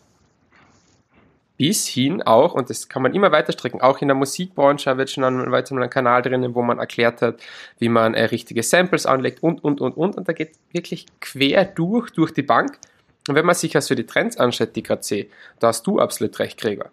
bis 1.57 1.87
hin 1.87 2.21
auch, 2.23 2.53
und 2.53 2.69
das 2.69 2.89
kann 2.89 3.03
man 3.03 3.13
immer 3.13 3.31
weiter 3.31 3.53
strecken, 3.53 3.81
auch 3.81 4.01
in 4.01 4.07
der 4.07 4.15
Musikbranche 4.15 4.97
wird 4.97 5.09
schon 5.09 5.23
ein, 5.23 5.51
weiter 5.51 5.75
ein 5.75 5.89
Kanal 5.89 6.21
drinnen, 6.21 6.55
wo 6.55 6.61
man 6.61 6.79
erklärt 6.79 7.21
hat, 7.21 7.41
wie 7.79 7.89
man 7.89 8.15
äh, 8.15 8.23
richtige 8.25 8.63
Samples 8.63 9.05
anlegt 9.05 9.43
und, 9.43 9.63
und, 9.63 9.79
und, 9.79 9.95
und. 9.95 10.17
Und 10.17 10.27
da 10.27 10.33
geht 10.33 10.53
wirklich 10.71 11.05
quer 11.19 11.65
durch, 11.65 12.09
durch 12.11 12.33
die 12.33 12.41
Bank. 12.41 12.79
Und 13.27 13.35
wenn 13.35 13.45
man 13.45 13.55
sich 13.55 13.75
also 13.75 13.95
die 13.95 14.05
Trends 14.05 14.37
anschaut, 14.37 14.75
die 14.75 14.83
gerade 14.83 15.03
sehe, 15.03 15.27
da 15.59 15.67
hast 15.67 15.85
du 15.85 15.99
absolut 15.99 16.37
recht, 16.39 16.59
Gregor. 16.59 16.89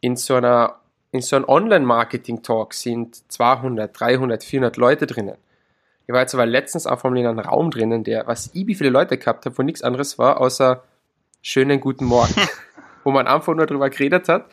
In 0.00 0.16
so 0.16 0.34
einer, 0.36 0.76
in 1.10 1.20
so 1.20 1.36
einem 1.36 1.46
Online-Marketing-Talk 1.46 2.72
sind 2.72 3.30
200, 3.30 3.98
300, 3.98 4.44
400 4.44 4.76
Leute 4.76 5.06
drinnen. 5.06 5.36
Ich 6.06 6.12
war 6.12 6.20
jetzt 6.20 6.34
aber 6.34 6.46
letztens 6.46 6.86
auch 6.86 7.04
in 7.04 7.16
einem 7.16 7.38
Raum 7.38 7.70
drinnen, 7.70 8.04
der, 8.04 8.26
was 8.26 8.50
ich 8.52 8.66
wie 8.66 8.74
viele 8.74 8.90
Leute 8.90 9.18
gehabt 9.18 9.46
habe, 9.46 9.56
wo 9.58 9.62
nichts 9.62 9.82
anderes 9.82 10.18
war, 10.18 10.40
außer 10.40 10.84
schönen 11.42 11.80
guten 11.80 12.04
Morgen. 12.04 12.34
wo 13.04 13.10
man 13.10 13.26
einfach 13.26 13.54
nur 13.54 13.66
darüber 13.66 13.90
geredet 13.90 14.28
hat, 14.28 14.46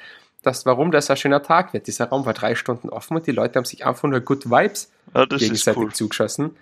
dass 0.44 0.66
warum 0.66 0.92
das 0.92 1.10
ein 1.10 1.18
schöner 1.18 1.44
Tag 1.44 1.74
wird. 1.74 1.88
Dieser 1.88 2.10
Raum 2.10 2.26
war 2.26 2.34
drei 2.34 2.56
Stunden 2.56 2.90
offen 2.90 3.18
und 3.18 3.28
die 3.28 3.32
Leute 3.32 3.58
haben 3.58 3.66
sich 3.66 3.86
einfach 3.86 4.08
nur 4.08 4.20
Good 4.22 4.50
Vibes 4.50 4.92
Ja, 5.14 5.26
gegenseitig 5.26 5.82
cool. 5.82 5.94
zugeschossen. 5.94 6.56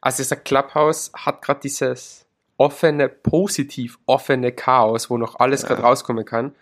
Also 0.00 0.22
dieser 0.22 0.36
Clubhouse 0.36 1.10
hat 1.14 1.42
gerade 1.42 1.60
dieses 1.60 2.26
offene, 2.58 3.08
positiv 3.08 3.98
offene 4.06 4.52
Chaos, 4.52 5.10
wo 5.10 5.18
noch 5.18 5.40
alles 5.40 5.66
gerade 5.66 5.82
rauskommen 5.82 6.24
kann. 6.24 6.54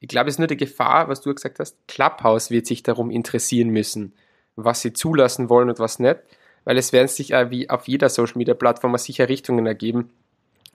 Ich 0.00 0.08
glaube, 0.08 0.28
es 0.28 0.34
ist 0.34 0.38
nur 0.38 0.48
die 0.48 0.56
Gefahr, 0.56 1.08
was 1.08 1.22
du 1.22 1.34
gesagt 1.34 1.58
hast, 1.58 1.76
Clubhouse 1.88 2.50
wird 2.50 2.66
sich 2.66 2.82
darum 2.82 3.10
interessieren 3.10 3.70
müssen, 3.70 4.12
was 4.56 4.82
sie 4.82 4.92
zulassen 4.92 5.48
wollen 5.48 5.70
und 5.70 5.78
was 5.78 5.98
nicht, 5.98 6.18
weil 6.64 6.76
es 6.76 6.92
werden 6.92 7.08
sich 7.08 7.30
wie 7.30 7.70
auf 7.70 7.88
jeder 7.88 8.08
Social 8.08 8.36
Media 8.36 8.54
Plattform 8.54 8.96
sicher 8.98 9.28
Richtungen 9.28 9.66
ergeben, 9.66 10.10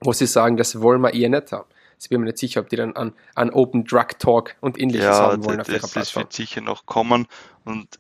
wo 0.02 0.14
sie 0.14 0.26
sagen, 0.26 0.58
das 0.58 0.82
wollen 0.82 1.02
wir 1.02 1.14
eher 1.14 1.30
nicht 1.30 1.52
haben. 1.52 1.70
Jetzt 2.00 2.08
bin 2.08 2.22
mir 2.22 2.28
nicht 2.28 2.38
sicher, 2.38 2.62
ob 2.62 2.70
die 2.70 2.78
dann 2.78 2.96
an, 2.96 3.12
an 3.36 3.50
Open 3.50 3.84
Drug 3.84 4.08
Talk 4.20 4.56
und 4.62 4.80
ähnliches 4.80 5.04
Ja, 5.04 5.20
haben 5.20 5.44
wollen 5.44 5.60
auf 5.60 5.68
ihrer 5.68 5.82
das, 5.82 5.92
das 5.92 5.92
Plattform. 5.92 6.24
wird 6.24 6.34
sicher 6.34 6.62
noch 6.62 6.86
kommen. 6.86 7.28
Und 7.66 8.00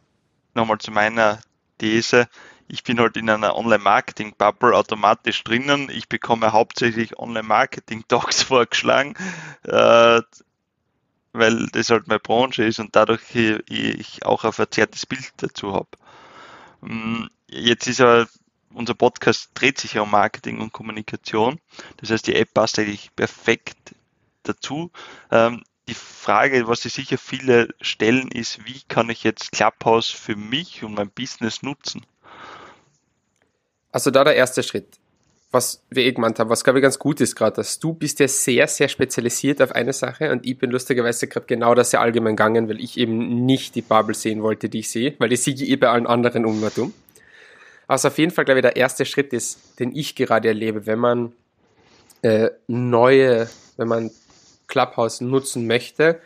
nochmal 0.53 0.77
zu 0.77 0.91
meiner 0.91 1.41
These. 1.79 2.29
Ich 2.69 2.85
bin 2.85 2.97
halt 3.01 3.17
in 3.17 3.29
einer 3.29 3.57
Online-Marketing-Bubble 3.57 4.73
automatisch 4.73 5.43
drinnen. 5.43 5.89
Ich 5.89 6.07
bekomme 6.07 6.53
hauptsächlich 6.53 7.19
Online-Marketing-Talks 7.19 8.43
vorgeschlagen, 8.43 9.15
äh, 9.63 10.21
weil 11.33 11.67
das 11.73 11.89
halt 11.89 12.07
meine 12.07 12.21
Branche 12.21 12.63
ist 12.63 12.79
und 12.79 12.95
dadurch 12.95 13.35
ich, 13.35 13.59
ich 13.67 14.25
auch 14.25 14.45
ein 14.45 14.53
verzerrtes 14.53 15.05
Bild 15.07 15.33
dazu 15.35 15.73
habe. 15.73 15.89
Jetzt 17.49 17.85
ist 17.87 17.99
ja 17.99 18.27
unser 18.73 18.93
Podcast 18.93 19.49
dreht 19.53 19.79
sich 19.79 19.93
ja 19.93 20.01
um 20.01 20.11
Marketing 20.11 20.59
und 20.59 20.73
Kommunikation. 20.73 21.59
Das 21.97 22.11
heißt, 22.11 22.27
die 22.27 22.35
App 22.35 22.53
passt 22.53 22.79
eigentlich 22.79 23.15
perfekt 23.15 23.77
dazu. 24.43 24.91
Ähm, 25.31 25.63
die 25.87 25.95
Frage, 25.95 26.67
was 26.67 26.81
sich 26.81 26.93
sicher 26.93 27.17
viele 27.17 27.69
stellen, 27.81 28.29
ist, 28.31 28.65
wie 28.65 28.81
kann 28.87 29.09
ich 29.09 29.23
jetzt 29.23 29.51
Clubhouse 29.51 30.09
für 30.09 30.35
mich 30.35 30.83
und 30.83 30.93
mein 30.93 31.09
Business 31.09 31.63
nutzen? 31.63 32.05
Also 33.91 34.11
da 34.11 34.23
der 34.23 34.35
erste 34.35 34.61
Schritt, 34.61 34.99
was 35.49 35.83
wir 35.89 36.05
eh 36.05 36.11
gemeint 36.11 36.37
haben, 36.37 36.51
was 36.51 36.63
glaube 36.63 36.77
ich 36.77 36.83
ganz 36.83 36.99
gut 36.99 37.21
ist 37.21 37.35
gerade, 37.35 37.55
dass 37.55 37.79
du 37.79 37.93
bist 37.93 38.19
ja 38.19 38.27
sehr, 38.27 38.67
sehr 38.67 38.87
spezialisiert 38.87 39.63
auf 39.63 39.71
eine 39.71 39.93
Sache 39.93 40.31
und 40.31 40.45
ich 40.45 40.59
bin 40.59 40.69
lustigerweise 40.69 41.27
gerade 41.27 41.47
genau 41.47 41.73
das 41.73 41.91
ja 41.91 42.01
allgemein 42.01 42.35
gegangen, 42.35 42.69
weil 42.69 42.79
ich 42.79 42.99
eben 42.99 43.45
nicht 43.45 43.73
die 43.73 43.81
Bubble 43.81 44.13
sehen 44.13 44.43
wollte, 44.43 44.69
die 44.69 44.79
ich 44.79 44.91
sehe, 44.91 45.15
weil 45.17 45.33
ich 45.33 45.41
sehe 45.41 45.55
eh 45.55 45.75
bei 45.75 45.89
allen 45.89 46.05
anderen 46.05 46.45
um 46.45 46.61
und. 46.61 46.93
Also 47.89 48.09
auf 48.09 48.19
jeden 48.19 48.31
Fall, 48.31 48.45
glaube 48.45 48.59
ich, 48.59 48.61
der 48.61 48.75
erste 48.75 49.03
Schritt 49.03 49.33
ist, 49.33 49.79
den 49.79 49.95
ich 49.95 50.13
gerade 50.13 50.47
erlebe, 50.47 50.85
wenn 50.85 50.99
man 50.99 51.33
äh, 52.21 52.51
neue, 52.67 53.49
wenn 53.77 53.87
man 53.87 54.11
Clubhouse 54.67 55.21
nutzen 55.21 55.65
möchte, 55.65 56.21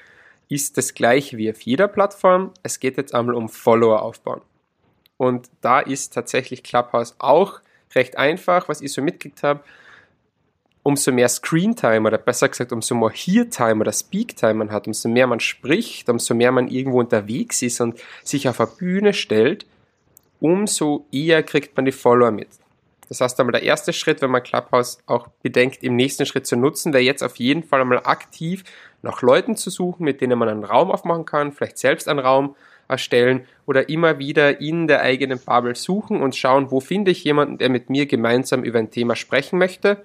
ist 0.50 0.78
das 0.78 0.94
gleich 0.94 1.38
wie 1.38 1.50
auf 1.50 1.62
jeder 1.62 1.88
Plattform. 1.88 2.52
Es 2.64 2.82
geht 2.82 2.98
jetzt 2.98 3.16
einmal 3.16 3.36
um 3.36 3.48
Follower 3.48 4.02
aufbauen. 4.02 4.42
Und 5.16 5.50
da 5.62 5.80
ist 5.80 6.14
tatsächlich 6.14 6.64
Clubhouse 6.64 7.16
auch 7.20 7.62
recht 7.96 8.18
einfach, 8.18 8.68
was 8.68 8.82
ich 8.82 8.92
so 8.92 9.02
mitgekriegt 9.02 9.42
habe. 9.44 9.64
Umso 10.84 11.14
mehr 11.14 11.30
Screentime 11.30 12.06
oder 12.06 12.18
besser 12.18 12.50
gesagt, 12.50 12.74
umso 12.74 12.94
mehr 12.94 13.12
Hear-Time 13.12 13.80
oder 13.80 13.94
Speak-Time 13.94 14.56
man 14.56 14.72
hat, 14.72 14.86
umso 14.86 15.08
mehr 15.08 15.28
man 15.28 15.40
spricht, 15.40 16.10
umso 16.10 16.34
mehr 16.34 16.52
man 16.52 16.68
irgendwo 16.68 17.00
unterwegs 17.00 17.62
ist 17.62 17.80
und 17.80 17.98
sich 18.22 18.50
auf 18.50 18.60
eine 18.60 18.70
Bühne 18.70 19.14
stellt, 19.14 19.66
umso 20.44 21.06
eher 21.10 21.42
kriegt 21.42 21.78
man 21.78 21.86
die 21.86 21.94
Follower 21.94 22.32
mit. 22.32 22.50
Das 23.08 23.22
heißt 23.22 23.40
einmal 23.40 23.54
der 23.54 23.64
erste 23.64 23.94
Schritt, 23.94 24.22
wenn 24.22 24.30
man 24.30 24.44
Clubhouse 24.44 24.98
auch 25.06 25.30
bedenkt, 25.42 25.84
im 25.84 25.96
nächsten 25.96 26.26
Schritt 26.26 26.46
zu 26.46 26.58
nutzen, 26.58 26.92
wäre 26.92 27.04
jetzt 27.04 27.24
auf 27.24 27.38
jeden 27.38 27.64
Fall 27.64 27.80
einmal 27.80 28.00
aktiv 28.00 28.66
nach 29.02 29.22
Leuten 29.22 29.56
zu 29.56 29.70
suchen, 29.70 30.04
mit 30.04 30.20
denen 30.20 30.38
man 30.38 30.50
einen 30.50 30.66
Raum 30.66 30.92
aufmachen 30.92 31.24
kann, 31.24 31.54
vielleicht 31.54 31.78
selbst 31.78 32.10
einen 32.10 32.20
Raum 32.20 32.58
erstellen 32.90 33.46
oder 33.66 33.88
immer 33.88 34.20
wieder 34.20 34.60
in 34.60 34.88
der 34.88 35.00
eigenen 35.00 35.40
Bubble 35.40 35.76
suchen 35.76 36.22
und 36.22 36.36
schauen, 36.36 36.72
wo 36.72 36.82
finde 36.82 37.12
ich 37.12 37.24
jemanden, 37.24 37.58
der 37.58 37.70
mit 37.70 37.90
mir 37.90 38.06
gemeinsam 38.06 38.66
über 38.66 38.80
ein 38.80 38.92
Thema 38.92 39.16
sprechen 39.16 39.58
möchte 39.58 40.04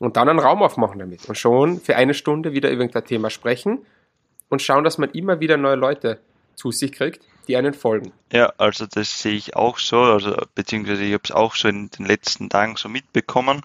und 0.00 0.18
dann 0.18 0.28
einen 0.28 0.38
Raum 0.38 0.62
aufmachen 0.62 0.98
damit 0.98 1.26
und 1.30 1.38
schon 1.38 1.80
für 1.80 1.96
eine 1.96 2.12
Stunde 2.12 2.52
wieder 2.52 2.70
über 2.70 2.82
irgendein 2.82 3.06
Thema 3.06 3.30
sprechen 3.30 3.86
und 4.50 4.60
schauen, 4.60 4.84
dass 4.84 4.98
man 4.98 5.10
immer 5.12 5.40
wieder 5.40 5.56
neue 5.56 5.76
Leute 5.76 6.18
zu 6.56 6.72
sich 6.72 6.92
kriegt, 6.92 7.24
die 7.48 7.56
einen 7.56 7.74
folgen. 7.74 8.12
Ja, 8.32 8.52
also 8.58 8.86
das 8.86 9.20
sehe 9.20 9.34
ich 9.34 9.56
auch 9.56 9.78
so, 9.78 10.00
also 10.00 10.36
beziehungsweise 10.54 11.02
ich 11.02 11.14
habe 11.14 11.22
es 11.24 11.32
auch 11.32 11.54
so 11.54 11.68
in 11.68 11.90
den 11.90 12.06
letzten 12.06 12.50
Tagen 12.50 12.76
so 12.76 12.88
mitbekommen, 12.88 13.62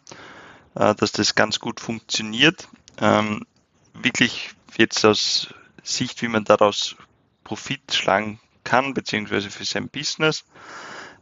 äh, 0.76 0.96
dass 0.96 1.12
das 1.12 1.36
ganz 1.36 1.60
gut 1.60 1.80
funktioniert. 1.80 2.68
Ähm, 3.00 3.46
wirklich 3.94 4.52
jetzt 4.78 5.06
aus 5.06 5.54
Sicht, 5.84 6.22
wie 6.22 6.30
man 6.30 6.46
daraus 6.46 6.96
Profit 7.44 7.94
schlagen 7.94 8.40
kann, 8.64 8.94
beziehungsweise 8.94 9.50
für 9.50 9.66
sein 9.66 9.90
Business, 9.90 10.46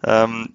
ähm, 0.04 0.54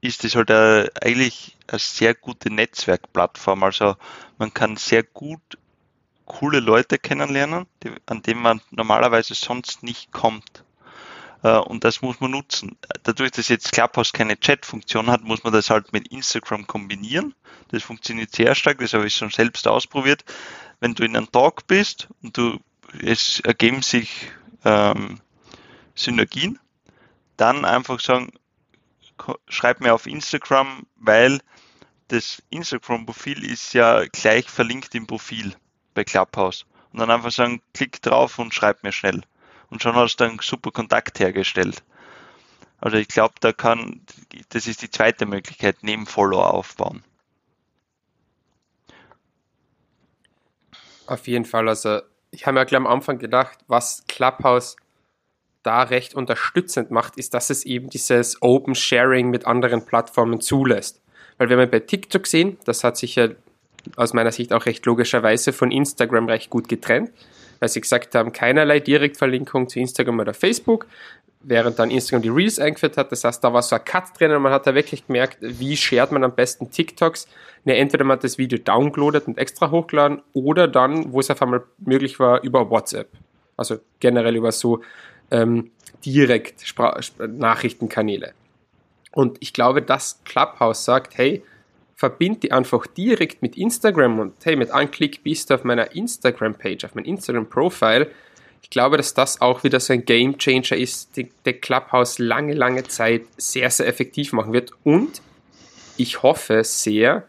ist 0.00 0.24
es 0.24 0.34
halt 0.34 0.50
eine, 0.50 0.90
eigentlich 1.00 1.56
eine 1.66 1.78
sehr 1.78 2.14
gute 2.14 2.50
Netzwerkplattform. 2.52 3.62
Also 3.62 3.96
man 4.38 4.54
kann 4.54 4.76
sehr 4.76 5.02
gut 5.02 5.58
coole 6.26 6.60
Leute 6.60 6.98
kennenlernen, 6.98 7.66
die, 7.82 7.92
an 8.06 8.22
denen 8.22 8.42
man 8.42 8.60
normalerweise 8.70 9.34
sonst 9.34 9.82
nicht 9.82 10.12
kommt. 10.12 10.64
Äh, 11.42 11.58
und 11.58 11.84
das 11.84 12.02
muss 12.02 12.20
man 12.20 12.30
nutzen. 12.30 12.76
Dadurch, 13.02 13.32
dass 13.32 13.48
jetzt 13.48 13.72
Clubhouse 13.72 14.12
keine 14.12 14.38
Chat-Funktion 14.38 15.10
hat, 15.10 15.22
muss 15.22 15.44
man 15.44 15.52
das 15.52 15.70
halt 15.70 15.92
mit 15.92 16.08
Instagram 16.08 16.66
kombinieren. 16.66 17.34
Das 17.68 17.82
funktioniert 17.82 18.34
sehr 18.34 18.54
stark, 18.54 18.78
das 18.78 18.92
habe 18.92 19.06
ich 19.06 19.14
schon 19.14 19.30
selbst 19.30 19.66
ausprobiert. 19.66 20.24
Wenn 20.80 20.94
du 20.94 21.04
in 21.04 21.16
einem 21.16 21.30
Talk 21.30 21.66
bist 21.66 22.08
und 22.22 22.36
du, 22.36 22.58
es 23.00 23.40
ergeben 23.40 23.82
sich 23.82 24.30
ähm, 24.64 25.20
Synergien, 25.94 26.58
dann 27.36 27.64
einfach 27.64 28.00
sagen, 28.00 28.32
schreib 29.48 29.80
mir 29.80 29.94
auf 29.94 30.06
Instagram, 30.06 30.86
weil 30.96 31.40
das 32.08 32.42
Instagram-Profil 32.50 33.44
ist 33.44 33.72
ja 33.72 34.04
gleich 34.04 34.48
verlinkt 34.48 34.94
im 34.94 35.06
Profil 35.06 35.54
bei 35.94 36.04
Clubhouse. 36.04 36.64
Und 36.92 37.00
dann 37.00 37.10
einfach 37.10 37.30
sagen, 37.30 37.62
klick 37.74 38.02
drauf 38.02 38.38
und 38.38 38.54
schreib 38.54 38.82
mir 38.82 38.92
schnell. 38.92 39.22
Und 39.70 39.82
schon 39.82 39.94
hast 39.94 40.16
du 40.16 40.24
einen 40.24 40.38
super 40.40 40.70
Kontakt 40.70 41.18
hergestellt. 41.20 41.82
Also 42.80 42.96
ich 42.96 43.08
glaube, 43.08 43.34
da 43.40 43.52
kann, 43.52 44.02
das 44.50 44.66
ist 44.66 44.82
die 44.82 44.90
zweite 44.90 45.24
Möglichkeit, 45.24 45.78
neben 45.82 46.04
Follower 46.04 46.52
aufbauen. 46.52 47.04
Auf 51.06 51.26
jeden 51.26 51.44
Fall, 51.44 51.68
also 51.68 52.00
ich 52.30 52.46
habe 52.46 52.58
mir 52.58 52.66
gleich 52.66 52.80
am 52.80 52.86
Anfang 52.86 53.18
gedacht, 53.18 53.58
was 53.68 54.04
Clubhouse 54.08 54.76
da 55.62 55.82
recht 55.82 56.14
unterstützend 56.14 56.90
macht, 56.90 57.16
ist, 57.16 57.34
dass 57.34 57.50
es 57.50 57.64
eben 57.64 57.88
dieses 57.88 58.40
Open 58.42 58.74
Sharing 58.74 59.30
mit 59.30 59.46
anderen 59.46 59.86
Plattformen 59.86 60.40
zulässt. 60.40 61.00
Weil 61.38 61.48
wir 61.48 61.56
haben 61.56 61.70
bei 61.70 61.80
TikTok 61.80 62.26
sehen, 62.26 62.58
das 62.64 62.84
hat 62.84 62.96
sich 62.96 63.14
ja 63.14 63.28
aus 63.96 64.12
meiner 64.12 64.32
Sicht 64.32 64.52
auch 64.52 64.66
recht 64.66 64.84
logischerweise 64.86 65.52
von 65.52 65.70
Instagram 65.70 66.28
recht 66.28 66.50
gut 66.50 66.68
getrennt, 66.68 67.10
weil 67.60 67.68
sie 67.68 67.80
gesagt 67.80 68.14
haben, 68.14 68.32
keinerlei 68.32 68.80
Direktverlinkung 68.80 69.68
zu 69.68 69.78
Instagram 69.80 70.20
oder 70.20 70.34
Facebook, 70.34 70.86
während 71.40 71.78
dann 71.78 71.90
Instagram 71.90 72.22
die 72.22 72.28
Reels 72.28 72.58
eingeführt 72.58 72.96
hat. 72.96 73.12
Das 73.12 73.24
heißt, 73.24 73.42
da 73.42 73.52
war 73.52 73.62
so 73.62 73.76
ein 73.76 73.84
Cut 73.84 74.18
drin 74.18 74.32
und 74.32 74.42
man 74.42 74.52
hat 74.52 74.66
da 74.66 74.74
wirklich 74.74 75.06
gemerkt, 75.06 75.38
wie 75.40 75.76
shared 75.76 76.12
man 76.12 76.24
am 76.24 76.34
besten 76.34 76.70
TikToks. 76.70 77.26
Ne, 77.64 77.76
entweder 77.76 78.04
man 78.04 78.16
hat 78.16 78.24
das 78.24 78.38
Video 78.38 78.58
downloadet 78.58 79.28
und 79.28 79.38
extra 79.38 79.70
hochgeladen 79.70 80.22
oder 80.32 80.66
dann, 80.66 81.12
wo 81.12 81.20
es 81.20 81.30
auf 81.30 81.40
einmal 81.42 81.62
möglich 81.78 82.18
war, 82.18 82.42
über 82.42 82.70
WhatsApp. 82.70 83.08
Also 83.56 83.78
generell 84.00 84.34
über 84.34 84.50
so 84.50 84.82
ähm, 85.30 85.70
direkt 86.04 86.66
Spra 86.66 86.98
Nachrichtenkanäle. 87.18 88.32
Und 89.12 89.36
ich 89.40 89.52
glaube, 89.52 89.82
dass 89.82 90.20
Clubhouse 90.24 90.84
sagt, 90.84 91.16
hey, 91.18 91.42
verbind 92.02 92.42
die 92.42 92.50
einfach 92.50 92.84
direkt 92.88 93.42
mit 93.42 93.56
Instagram 93.56 94.18
und 94.18 94.34
hey, 94.42 94.56
mit 94.56 94.72
einem 94.72 94.90
Klick 94.90 95.22
bist 95.22 95.48
du 95.50 95.54
auf 95.54 95.62
meiner 95.62 95.94
Instagram-Page, 95.94 96.84
auf 96.84 96.96
meinem 96.96 97.04
Instagram-Profile. 97.04 98.10
Ich 98.60 98.70
glaube, 98.70 98.96
dass 98.96 99.14
das 99.14 99.40
auch 99.40 99.62
wieder 99.62 99.78
so 99.78 99.92
ein 99.92 100.04
Game 100.04 100.36
Changer 100.36 100.76
ist, 100.76 101.10
der 101.44 101.52
Clubhouse 101.52 102.18
lange, 102.18 102.54
lange 102.54 102.82
Zeit 102.82 103.22
sehr, 103.36 103.70
sehr 103.70 103.86
effektiv 103.86 104.32
machen 104.32 104.52
wird. 104.52 104.72
Und 104.82 105.22
ich 105.96 106.24
hoffe 106.24 106.64
sehr, 106.64 107.22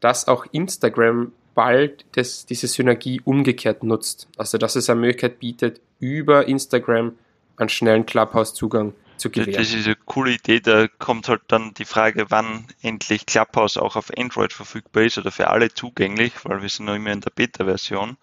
dass 0.00 0.28
auch 0.28 0.44
Instagram 0.52 1.32
bald 1.54 2.04
das, 2.12 2.44
diese 2.44 2.66
Synergie 2.66 3.22
umgekehrt 3.24 3.82
nutzt. 3.82 4.28
Also, 4.36 4.58
dass 4.58 4.76
es 4.76 4.90
eine 4.90 5.00
Möglichkeit 5.00 5.38
bietet, 5.38 5.80
über 6.00 6.46
Instagram 6.46 7.16
einen 7.56 7.70
schnellen 7.70 8.04
Clubhouse-Zugang 8.04 8.92
zu 9.18 9.30
gewähren. 9.30 9.52
Das 9.52 9.72
ist 9.72 9.86
eine 9.86 9.96
coole 9.96 10.32
Idee. 10.32 10.60
Da 10.60 10.88
kommt 10.88 11.28
halt 11.28 11.42
dann 11.48 11.74
die 11.74 11.84
Frage, 11.84 12.26
wann 12.30 12.66
endlich 12.82 13.26
Clubhouse 13.26 13.76
auch 13.76 13.96
auf 13.96 14.10
Android 14.16 14.52
verfügbar 14.52 15.04
ist 15.04 15.18
oder 15.18 15.30
für 15.30 15.48
alle 15.48 15.72
zugänglich, 15.72 16.32
weil 16.44 16.62
wir 16.62 16.68
sind 16.68 16.86
noch 16.86 16.94
immer 16.94 17.12
in 17.12 17.20
der 17.20 17.30
Beta-Version. 17.30 18.16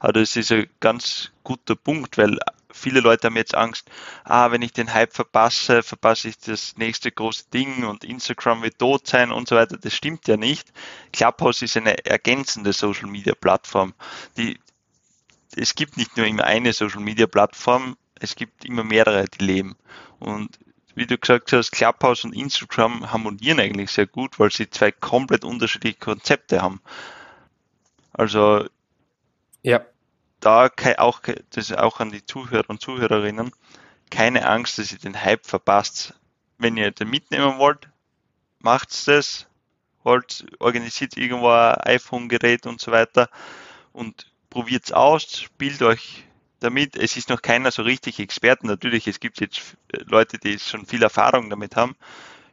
Aber 0.00 0.12
das 0.12 0.36
ist 0.36 0.52
ein 0.52 0.66
ganz 0.80 1.32
guter 1.42 1.74
Punkt, 1.74 2.18
weil 2.18 2.38
viele 2.72 3.00
Leute 3.00 3.26
haben 3.26 3.36
jetzt 3.36 3.54
Angst, 3.54 3.90
ah, 4.24 4.50
wenn 4.50 4.62
ich 4.62 4.72
den 4.72 4.92
Hype 4.92 5.12
verpasse, 5.12 5.82
verpasse 5.82 6.28
ich 6.28 6.38
das 6.38 6.76
nächste 6.76 7.12
große 7.12 7.44
Ding 7.52 7.84
und 7.84 8.04
Instagram 8.04 8.62
wird 8.62 8.78
tot 8.78 9.06
sein 9.06 9.30
und 9.30 9.48
so 9.48 9.56
weiter. 9.56 9.76
Das 9.76 9.94
stimmt 9.94 10.28
ja 10.28 10.36
nicht. 10.36 10.72
Clubhouse 11.12 11.62
ist 11.62 11.76
eine 11.76 12.04
ergänzende 12.04 12.72
Social 12.72 13.08
Media 13.08 13.34
Plattform. 13.34 13.94
Es 15.54 15.74
gibt 15.74 15.96
nicht 15.96 16.16
nur 16.16 16.26
immer 16.26 16.44
eine 16.44 16.72
Social 16.72 17.02
Media 17.02 17.26
Plattform, 17.26 17.96
es 18.18 18.36
gibt 18.36 18.64
immer 18.64 18.84
mehrere, 18.84 19.26
die 19.26 19.44
leben. 19.44 19.76
Und 20.22 20.56
wie 20.94 21.06
du 21.06 21.18
gesagt 21.18 21.52
hast, 21.52 21.72
Clubhouse 21.72 22.22
und 22.24 22.32
Instagram 22.32 23.10
harmonieren 23.10 23.58
eigentlich 23.58 23.90
sehr 23.90 24.06
gut, 24.06 24.38
weil 24.38 24.52
sie 24.52 24.70
zwei 24.70 24.92
komplett 24.92 25.44
unterschiedliche 25.44 25.98
Konzepte 25.98 26.62
haben. 26.62 26.80
Also 28.12 28.68
ja. 29.62 29.84
da 30.38 30.70
auch, 30.98 31.22
das 31.50 31.72
auch 31.72 31.98
an 31.98 32.12
die 32.12 32.24
Zuhörer 32.24 32.70
und 32.70 32.80
Zuhörerinnen, 32.80 33.50
keine 34.10 34.46
Angst, 34.46 34.78
dass 34.78 34.92
ihr 34.92 34.98
den 34.98 35.20
Hype 35.20 35.44
verpasst. 35.44 36.14
Wenn 36.58 36.76
ihr 36.76 36.92
den 36.92 37.10
mitnehmen 37.10 37.58
wollt, 37.58 37.88
macht's 38.60 39.06
das, 39.06 39.48
holt, 40.04 40.46
organisiert 40.60 41.16
irgendwo 41.16 41.48
ein 41.48 41.74
iPhone-Gerät 41.80 42.66
und 42.66 42.80
so 42.80 42.92
weiter 42.92 43.28
und 43.92 44.30
probiert's 44.50 44.92
aus, 44.92 45.40
spielt 45.40 45.82
euch 45.82 46.24
damit. 46.62 46.96
Es 46.96 47.16
ist 47.16 47.28
noch 47.28 47.42
keiner 47.42 47.70
so 47.70 47.82
richtig 47.82 48.18
Experten. 48.18 48.66
Natürlich, 48.66 49.06
es 49.06 49.20
gibt 49.20 49.40
jetzt 49.40 49.76
Leute, 49.92 50.38
die 50.38 50.58
schon 50.58 50.86
viel 50.86 51.02
Erfahrung 51.02 51.50
damit 51.50 51.76
haben. 51.76 51.96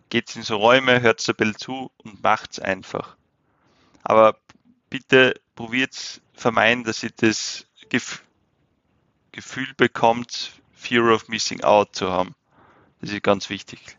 Geht's 0.09 0.35
in 0.35 0.43
so 0.43 0.57
Räume, 0.57 1.01
hört 1.01 1.27
ein 1.27 1.35
bisschen 1.35 1.57
zu 1.57 1.91
und 2.03 2.23
macht's 2.23 2.59
einfach. 2.59 3.15
Aber 4.03 4.37
bitte 4.89 5.39
probiert 5.55 6.21
vermeiden, 6.33 6.83
dass 6.83 7.03
ihr 7.03 7.11
das 7.15 7.65
Gef 7.89 8.23
Gefühl 9.31 9.67
bekommt, 9.77 10.53
Fear 10.73 11.13
of 11.13 11.27
Missing 11.27 11.61
Out 11.63 11.95
zu 11.95 12.09
haben. 12.09 12.33
Das 12.99 13.11
ist 13.11 13.21
ganz 13.21 13.49
wichtig. 13.49 13.97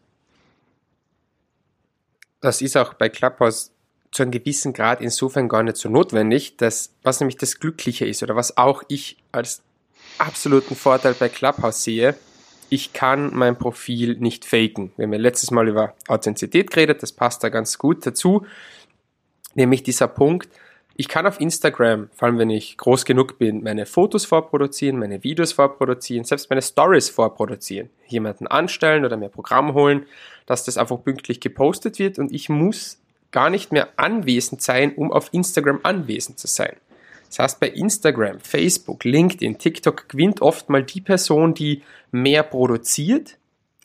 Das 2.40 2.60
ist 2.60 2.76
auch 2.76 2.94
bei 2.94 3.08
Clubhouse 3.08 3.70
zu 4.10 4.22
einem 4.22 4.32
gewissen 4.32 4.72
Grad 4.72 5.00
insofern 5.00 5.48
gar 5.48 5.62
nicht 5.62 5.76
so 5.76 5.88
notwendig, 5.88 6.56
dass 6.56 6.92
was 7.02 7.20
nämlich 7.20 7.36
das 7.36 7.60
Glückliche 7.60 8.06
ist 8.06 8.22
oder 8.22 8.34
was 8.34 8.56
auch 8.56 8.82
ich 8.88 9.18
als 9.30 9.62
absoluten 10.18 10.76
Vorteil 10.76 11.14
bei 11.14 11.28
Clubhouse 11.28 11.84
sehe, 11.84 12.16
ich 12.68 12.92
kann 12.92 13.34
mein 13.34 13.58
Profil 13.58 14.16
nicht 14.18 14.44
faken. 14.44 14.92
Wir 14.96 15.04
haben 15.04 15.12
ja 15.12 15.18
letztes 15.18 15.50
Mal 15.50 15.68
über 15.68 15.94
Authentizität 16.06 16.70
geredet, 16.70 17.02
das 17.02 17.12
passt 17.12 17.42
da 17.42 17.48
ganz 17.48 17.78
gut 17.78 18.06
dazu. 18.06 18.46
Nämlich 19.54 19.82
dieser 19.82 20.06
Punkt, 20.06 20.48
ich 20.94 21.08
kann 21.08 21.26
auf 21.26 21.40
Instagram, 21.40 22.10
vor 22.14 22.28
allem 22.28 22.38
wenn 22.38 22.50
ich 22.50 22.76
groß 22.76 23.04
genug 23.04 23.38
bin, 23.38 23.62
meine 23.62 23.86
Fotos 23.86 24.26
vorproduzieren, 24.26 24.98
meine 24.98 25.24
Videos 25.24 25.52
vorproduzieren, 25.52 26.24
selbst 26.24 26.50
meine 26.50 26.62
Stories 26.62 27.08
vorproduzieren, 27.08 27.90
jemanden 28.06 28.46
anstellen 28.46 29.04
oder 29.04 29.16
mir 29.16 29.30
Programm 29.30 29.74
holen, 29.74 30.06
dass 30.46 30.64
das 30.64 30.76
einfach 30.76 31.02
pünktlich 31.02 31.40
gepostet 31.40 31.98
wird 31.98 32.18
und 32.18 32.32
ich 32.32 32.48
muss 32.48 32.98
gar 33.30 33.50
nicht 33.50 33.72
mehr 33.72 33.88
anwesend 33.96 34.62
sein, 34.62 34.94
um 34.94 35.10
auf 35.10 35.32
Instagram 35.32 35.80
anwesend 35.82 36.38
zu 36.38 36.46
sein. 36.46 36.76
Das 37.30 37.38
heißt, 37.38 37.60
bei 37.60 37.68
Instagram, 37.68 38.40
Facebook, 38.40 39.04
LinkedIn, 39.04 39.58
TikTok 39.58 40.08
gewinnt 40.08 40.42
oft 40.42 40.68
mal 40.68 40.82
die 40.82 41.00
Person, 41.00 41.54
die 41.54 41.82
mehr 42.10 42.42
produziert 42.42 43.38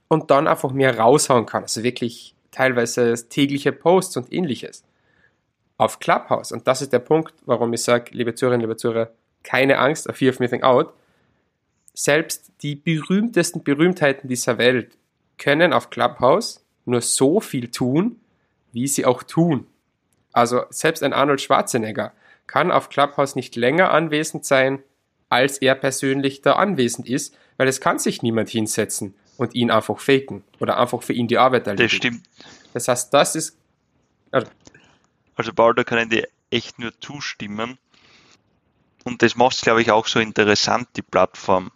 und 0.07 0.31
dann 0.31 0.47
einfach 0.47 0.71
mehr 0.71 0.97
raushauen 0.97 1.45
kann. 1.45 1.63
Also 1.63 1.83
wirklich 1.83 2.35
teilweise 2.51 3.29
tägliche 3.29 3.71
Posts 3.71 4.17
und 4.17 4.33
ähnliches 4.33 4.83
auf 5.77 5.99
Clubhouse, 5.99 6.51
und 6.51 6.67
das 6.67 6.81
ist 6.81 6.93
der 6.93 6.99
Punkt, 6.99 7.33
warum 7.45 7.73
ich 7.73 7.83
sage, 7.83 8.11
liebe 8.11 8.33
Zuhörerinnen, 8.33 8.61
liebe 8.61 8.77
Zuhörer, 8.77 9.11
keine 9.43 9.77
Angst, 9.77 10.09
a 10.09 10.13
fear 10.13 10.31
of 10.31 10.39
missing 10.39 10.63
out, 10.63 10.93
selbst 11.93 12.51
die 12.61 12.75
berühmtesten 12.75 13.63
Berühmtheiten 13.63 14.29
dieser 14.29 14.57
Welt 14.57 14.97
können 15.37 15.73
auf 15.73 15.89
Clubhouse 15.89 16.65
nur 16.85 17.01
so 17.01 17.39
viel 17.39 17.69
tun, 17.71 18.19
wie 18.71 18.87
sie 18.87 19.05
auch 19.05 19.23
tun. 19.23 19.67
Also 20.31 20.63
selbst 20.69 21.03
ein 21.03 21.13
Arnold 21.13 21.41
Schwarzenegger 21.41 22.13
kann 22.47 22.71
auf 22.71 22.89
Clubhouse 22.89 23.35
nicht 23.35 23.55
länger 23.55 23.91
anwesend 23.91 24.45
sein, 24.45 24.83
als 25.29 25.57
er 25.57 25.75
persönlich 25.75 26.41
da 26.41 26.53
anwesend 26.53 27.07
ist, 27.07 27.35
weil 27.57 27.67
es 27.67 27.81
kann 27.81 27.99
sich 27.99 28.21
niemand 28.21 28.49
hinsetzen 28.49 29.15
und 29.37 29.55
ihn 29.55 29.71
einfach 29.71 29.99
faken 29.99 30.43
oder 30.59 30.79
einfach 30.79 31.03
für 31.03 31.13
ihn 31.13 31.27
die 31.27 31.37
Arbeit 31.37 31.67
erledigen. 31.67 31.89
Das 31.89 31.95
stimmt. 31.95 32.23
Das 32.73 32.87
heißt, 32.87 33.13
das 33.13 33.35
ist, 33.35 33.57
also 34.31 34.47
also 35.35 35.53
Paul, 35.53 35.75
da 35.75 35.83
kann 35.83 35.99
ich 35.99 36.09
dir 36.09 36.27
echt 36.49 36.79
nur 36.79 36.97
zustimmen. 36.99 37.77
Und 39.03 39.21
das 39.21 39.35
macht 39.35 39.55
es, 39.55 39.61
glaube 39.61 39.81
ich, 39.81 39.91
auch 39.91 40.07
so 40.07 40.19
interessant, 40.19 40.87
die 40.95 41.01
Plattform. 41.01 41.71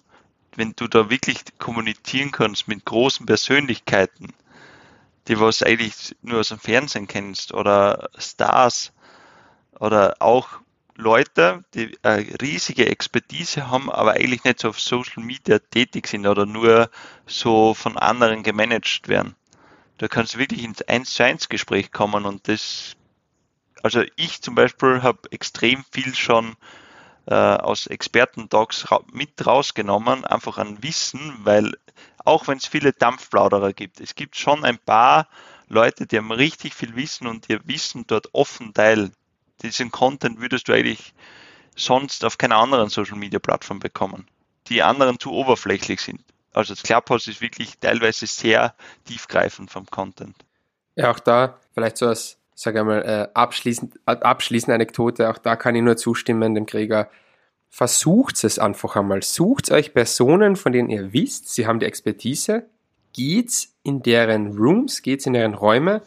Wenn 0.56 0.74
du 0.76 0.88
da 0.88 1.10
wirklich 1.10 1.40
kommunizieren 1.60 2.32
kannst 2.32 2.68
mit 2.68 2.86
großen 2.86 3.26
Persönlichkeiten, 3.26 4.34
die 5.28 5.40
was 5.40 5.62
eigentlich 5.62 6.16
nur 6.22 6.40
aus 6.40 6.50
dem 6.50 6.60
Fernsehen 6.60 7.08
kennst, 7.08 7.54
oder 7.54 8.10
Stars, 8.18 8.94
oder 9.80 10.18
auch 10.20 10.60
Leute, 10.96 11.64
die 11.74 11.98
eine 12.04 12.26
riesige 12.42 12.88
Expertise 12.88 13.70
haben, 13.70 13.90
aber 13.90 14.14
eigentlich 14.14 14.44
nicht 14.44 14.60
so 14.60 14.70
auf 14.70 14.80
Social 14.80 15.24
Media 15.24 15.60
tätig 15.60 16.08
sind 16.08 16.28
oder 16.28 16.46
nur 16.46 16.90
so 17.26 17.74
von 17.74 17.98
anderen 17.98 18.44
gemanagt 18.44 19.08
werden. 19.08 19.36
Da 19.98 20.08
kannst 20.08 20.36
du 20.36 20.40
wirklich 20.40 20.64
ins 20.64 20.82
1 20.82 21.14
zu 21.14 21.24
1 21.24 21.50
Gespräch 21.50 21.92
kommen 21.92 22.26
und 22.26 22.48
das 22.48 22.96
also 23.84 24.04
ich 24.16 24.42
zum 24.42 24.56
Beispiel 24.56 25.04
habe 25.04 25.32
extrem 25.32 25.84
viel 25.92 26.14
schon 26.16 26.56
äh, 27.28 27.34
aus 27.34 27.88
Experten-Talks 27.88 28.92
ra 28.92 29.02
mit 29.12 29.46
rausgenommen, 29.46 30.26
einfach 30.26 30.58
an 30.58 30.84
Wissen, 30.84 31.34
weil 31.44 31.74
auch 32.26 32.48
wenn 32.48 32.58
es 32.58 32.66
viele 32.66 32.92
Dampfplauderer 32.92 33.74
gibt, 33.74 34.02
es 34.02 34.16
gibt 34.16 34.36
schon 34.36 34.66
ein 34.66 34.78
paar 34.78 35.28
Leute, 35.68 36.08
die 36.08 36.18
haben 36.18 36.32
richtig 36.32 36.74
viel 36.74 36.96
Wissen 36.96 37.28
und 37.28 37.48
ihr 37.50 37.62
Wissen 37.66 38.06
dort 38.08 38.34
offen 38.34 38.74
teilen. 38.74 39.14
Diesen 39.62 39.92
Content 39.92 40.40
würdest 40.40 40.68
du 40.68 40.74
eigentlich 40.74 41.14
sonst 41.76 42.26
auf 42.26 42.38
keiner 42.38 42.58
anderen 42.58 42.90
Social 42.90 43.18
Media 43.18 43.40
Plattform 43.40 43.80
bekommen. 43.80 44.28
Die 44.68 44.82
anderen 44.82 45.20
zu 45.20 45.32
oberflächlich 45.32 46.02
sind. 46.02 46.22
Also 46.54 46.74
das 46.74 46.84
Clubhouse 46.84 47.28
ist 47.28 47.42
wirklich 47.42 47.78
teilweise 47.80 48.26
sehr 48.26 48.76
tiefgreifend 49.06 49.72
vom 49.72 49.86
Content. 49.86 50.36
Ja, 50.96 51.12
auch 51.12 51.20
da 51.20 51.60
vielleicht 51.74 51.98
so 51.98 52.08
als 52.08 52.40
sage 52.60 52.82
einmal, 52.82 53.04
äh, 53.04 53.28
abschließend, 53.34 54.00
abschließende 54.06 54.76
Anekdote, 54.76 55.30
auch 55.30 55.38
da 55.38 55.56
kann 55.56 55.76
ich 55.76 55.82
nur 55.82 55.96
zustimmen, 55.96 56.56
dem 56.56 56.66
Krieger. 56.66 57.10
Versucht 57.70 58.44
es 58.44 58.60
einfach 58.60 58.98
einmal. 58.98 59.22
Sucht 59.22 59.72
euch 59.72 59.94
Personen, 59.94 60.58
von 60.58 60.74
denen 60.74 60.90
ihr 60.90 61.14
wisst, 61.14 61.54
sie 61.54 61.68
haben 61.68 61.80
die 61.80 61.86
Expertise, 61.86 62.66
geht's 63.14 63.76
in 63.84 64.02
deren 64.02 64.58
Rooms, 64.58 65.02
geht's 65.04 65.26
in 65.26 65.34
deren 65.34 65.54
Räume 65.54 66.02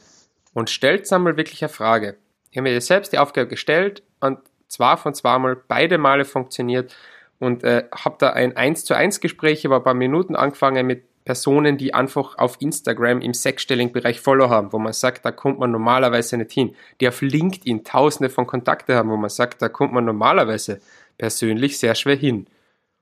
und 0.53 0.69
stellt 0.69 1.11
einmal 1.11 1.39
wirklich 1.39 1.63
eine 1.63 1.73
Frage. 1.73 2.19
Ich 2.53 2.59
habe 2.59 2.69
mir 2.69 2.81
selbst 2.83 3.13
die 3.13 3.19
Aufgabe 3.19 3.49
gestellt 3.49 4.03
und 4.21 4.39
zwar 4.69 4.99
von 4.99 5.15
zweimal 5.15 5.57
beide 5.57 5.97
Male 5.97 6.27
funktioniert 6.27 6.95
und 7.39 7.65
äh, 7.65 7.85
habe 7.93 8.17
da 8.19 8.31
ein 8.31 8.57
1 8.57 8.85
zu 8.85 8.95
1 8.95 9.21
Gespräch 9.21 9.65
über 9.65 9.77
ein 9.77 9.83
paar 9.83 9.95
Minuten 9.95 10.37
angefangen 10.37 10.87
mit 10.87 11.05
Personen, 11.25 11.79
die 11.79 11.95
einfach 11.95 12.37
auf 12.37 12.57
Instagram 12.61 13.23
im 13.23 13.33
sechsstelligen 13.33 13.93
Bereich 13.93 14.21
Follow 14.21 14.51
haben, 14.51 14.73
wo 14.73 14.79
man 14.79 14.93
sagt, 14.93 15.25
da 15.25 15.31
kommt 15.33 15.61
man 15.61 15.71
normalerweise 15.71 16.37
nicht 16.37 16.53
hin, 16.53 16.75
die 17.01 17.09
auf 17.09 17.23
LinkedIn 17.23 17.85
tausende 17.85 18.29
von 18.29 18.47
Kontakte 18.47 18.97
haben, 18.97 19.09
wo 19.09 19.17
man 19.17 19.31
sagt, 19.31 19.63
da 19.63 19.71
kommt 19.71 19.95
man 19.95 20.05
normalerweise 20.05 20.81
persönlich 21.17 21.79
sehr 21.79 21.95
schwer 21.95 22.17
hin. 22.17 22.47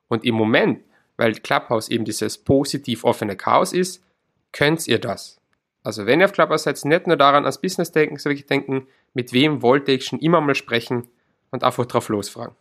Und 0.08 0.24
im 0.24 0.36
Moment, 0.36 0.84
weil 1.16 1.32
Clubhouse 1.32 1.88
eben 1.88 2.04
dieses 2.04 2.38
positiv 2.38 3.04
offene 3.04 3.36
Chaos 3.36 3.72
ist, 3.72 4.04
könnt 4.52 4.86
ihr 4.86 5.00
das. 5.00 5.40
Also 5.82 6.06
wenn 6.06 6.20
ihr 6.20 6.26
auf 6.26 6.32
Clubhouse 6.32 6.64
seid, 6.64 6.84
nicht 6.84 7.06
nur 7.06 7.16
daran 7.16 7.46
als 7.46 7.60
Business 7.60 7.90
denken, 7.90 8.16
sondern 8.16 8.36
wirklich 8.36 8.48
denken, 8.48 8.86
mit 9.14 9.32
wem 9.32 9.62
wollte 9.62 9.92
ich 9.92 10.04
schon 10.04 10.20
immer 10.20 10.40
mal 10.40 10.54
sprechen 10.54 11.08
und 11.50 11.64
einfach 11.64 11.86
drauf 11.86 12.08
losfragen. 12.08 12.54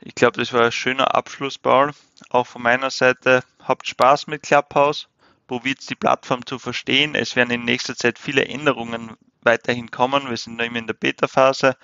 Ich 0.00 0.14
glaube, 0.14 0.38
das 0.38 0.52
war 0.52 0.66
ein 0.66 0.72
schöner 0.72 1.14
Abschluss, 1.14 1.58
Paul. 1.58 1.92
Auch 2.30 2.46
von 2.46 2.62
meiner 2.62 2.90
Seite, 2.90 3.42
habt 3.62 3.86
Spaß 3.86 4.26
mit 4.26 4.42
Clubhouse, 4.42 5.08
probiert 5.46 5.88
die 5.88 5.94
Plattform 5.94 6.44
zu 6.44 6.58
verstehen. 6.58 7.14
Es 7.14 7.36
werden 7.36 7.50
in 7.50 7.64
nächster 7.64 7.96
Zeit 7.96 8.18
viele 8.18 8.44
Änderungen 8.46 9.16
weiterhin 9.42 9.90
kommen. 9.90 10.28
Wir 10.28 10.36
sind 10.36 10.56
noch 10.56 10.64
immer 10.64 10.78
in 10.78 10.86
der 10.86 10.94
Beta-Phase. 10.94 11.76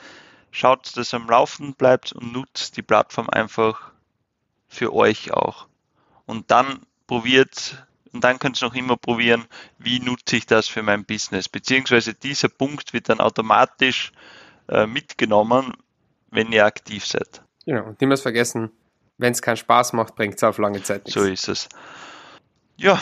Schaut, 0.51 0.97
dass 0.97 1.15
am 1.15 1.29
Laufen 1.29 1.75
bleibt 1.75 2.13
und 2.13 2.33
nutzt 2.33 2.77
die 2.77 2.83
Plattform 2.83 3.31
einfach 3.31 3.93
für 4.69 4.93
euch 4.93 5.33
auch. 5.33 5.67
Und 6.27 6.51
dann 6.51 6.81
probiert, 7.07 7.87
und 8.13 8.25
dann 8.25 8.39
könnt 8.39 8.63
ihr 8.63 8.69
noch 8.69 8.75
immer 8.75 8.97
probieren, 8.97 9.47
wie 9.79 10.01
nutze 10.01 10.37
ich 10.37 10.47
das 10.47 10.69
für 10.69 10.83
mein 10.83 11.05
Business. 11.05 11.49
Beziehungsweise 11.49 12.15
dieser 12.15 12.49
Punkt 12.49 12.93
wird 12.93 13.09
dann 13.09 13.21
automatisch 13.21 14.13
äh, 14.69 14.87
mitgenommen, 14.87 15.73
wenn 16.31 16.53
ihr 16.53 16.67
aktiv 16.67 17.07
seid. 17.07 17.43
Genau, 17.65 17.85
und 17.85 18.01
niemals 18.01 18.23
vergessen, 18.23 18.71
wenn 19.19 19.33
es 19.33 19.43
keinen 19.43 19.57
Spaß 19.57 19.93
macht, 19.93 20.15
bringt 20.15 20.37
es 20.37 20.43
auf 20.43 20.59
lange 20.59 20.83
Zeit 20.83 21.05
nichts. 21.05 21.21
So 21.21 21.27
ist 21.27 21.49
es. 21.49 21.69
Ja, 22.77 23.01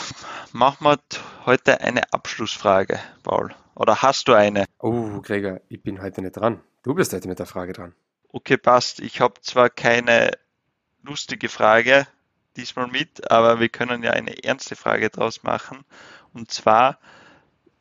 machen 0.51 0.85
wir 0.85 0.99
heute 1.45 1.81
eine 1.81 2.13
Abschlussfrage, 2.13 2.99
Paul. 3.23 3.55
Oder 3.75 4.01
hast 4.01 4.27
du 4.27 4.33
eine? 4.33 4.65
Oh, 4.79 5.21
Gregor, 5.21 5.61
ich 5.69 5.81
bin 5.81 6.01
heute 6.01 6.21
nicht 6.21 6.37
dran. 6.37 6.61
Du 6.83 6.93
bist 6.93 7.13
heute 7.13 7.27
mit 7.27 7.39
der 7.39 7.45
Frage 7.45 7.73
dran. 7.73 7.95
Okay, 8.29 8.57
passt. 8.57 8.99
Ich 8.99 9.21
habe 9.21 9.41
zwar 9.41 9.69
keine 9.69 10.31
lustige 11.01 11.49
Frage, 11.49 12.07
diesmal 12.57 12.87
mit, 12.87 13.31
aber 13.31 13.59
wir 13.59 13.69
können 13.69 14.03
ja 14.03 14.11
eine 14.11 14.43
ernste 14.43 14.75
Frage 14.75 15.09
draus 15.09 15.41
machen. 15.43 15.85
Und 16.33 16.51
zwar, 16.51 16.97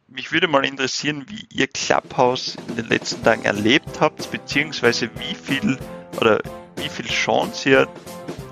mich 0.08 0.32
würde 0.32 0.48
mal 0.48 0.64
interessieren, 0.64 1.26
wie 1.28 1.46
ihr 1.52 1.68
Clubhouse 1.68 2.56
in 2.68 2.76
den 2.76 2.88
letzten 2.88 3.22
Tagen 3.22 3.44
erlebt 3.44 4.00
habt, 4.00 4.30
beziehungsweise 4.30 5.10
wie 5.18 5.34
viel 5.34 5.78
oder 6.16 6.40
wie 6.76 6.88
viel 6.88 7.04
Chance 7.06 7.68
ihr 7.68 7.86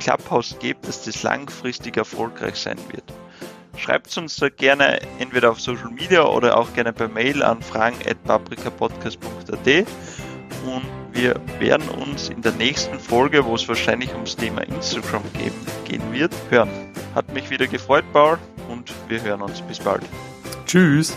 Clubhouse 0.01 0.57
gebt, 0.61 0.87
dass 0.87 1.05
das 1.05 1.23
langfristig 1.23 1.97
erfolgreich 1.97 2.57
sein 2.57 2.77
wird. 2.91 3.05
Schreibt 3.77 4.17
uns 4.17 4.37
da 4.37 4.49
gerne 4.49 5.01
entweder 5.19 5.51
auf 5.51 5.61
Social 5.61 5.91
Media 5.91 6.25
oder 6.25 6.57
auch 6.57 6.73
gerne 6.75 6.93
per 6.93 7.09
Mail 7.09 7.45
an 7.45 7.63
fragen.paprikapodcast.at 7.63 9.87
und 10.65 10.98
wir 11.19 11.35
werden 11.59 11.89
uns 11.89 12.29
in 12.29 12.43
der 12.43 12.53
nächsten 12.53 13.01
Folge, 13.01 13.45
wo 13.45 13.57
es 13.57 13.67
wahrscheinlich 13.67 14.15
ums 14.15 14.37
Thema 14.37 14.61
Instagram 14.61 15.25
geben, 15.33 15.57
gehen 15.85 16.13
wird, 16.13 16.33
hören. 16.49 16.71
Hat 17.13 17.33
mich 17.35 17.51
wieder 17.51 17.67
gefreut, 17.67 18.05
Paul, 18.13 18.39
und 18.69 18.93
wir 19.09 19.21
hören 19.23 19.43
uns. 19.43 19.61
Bis 19.63 19.81
bald. 19.81 20.03
Tschüss. 20.65 21.17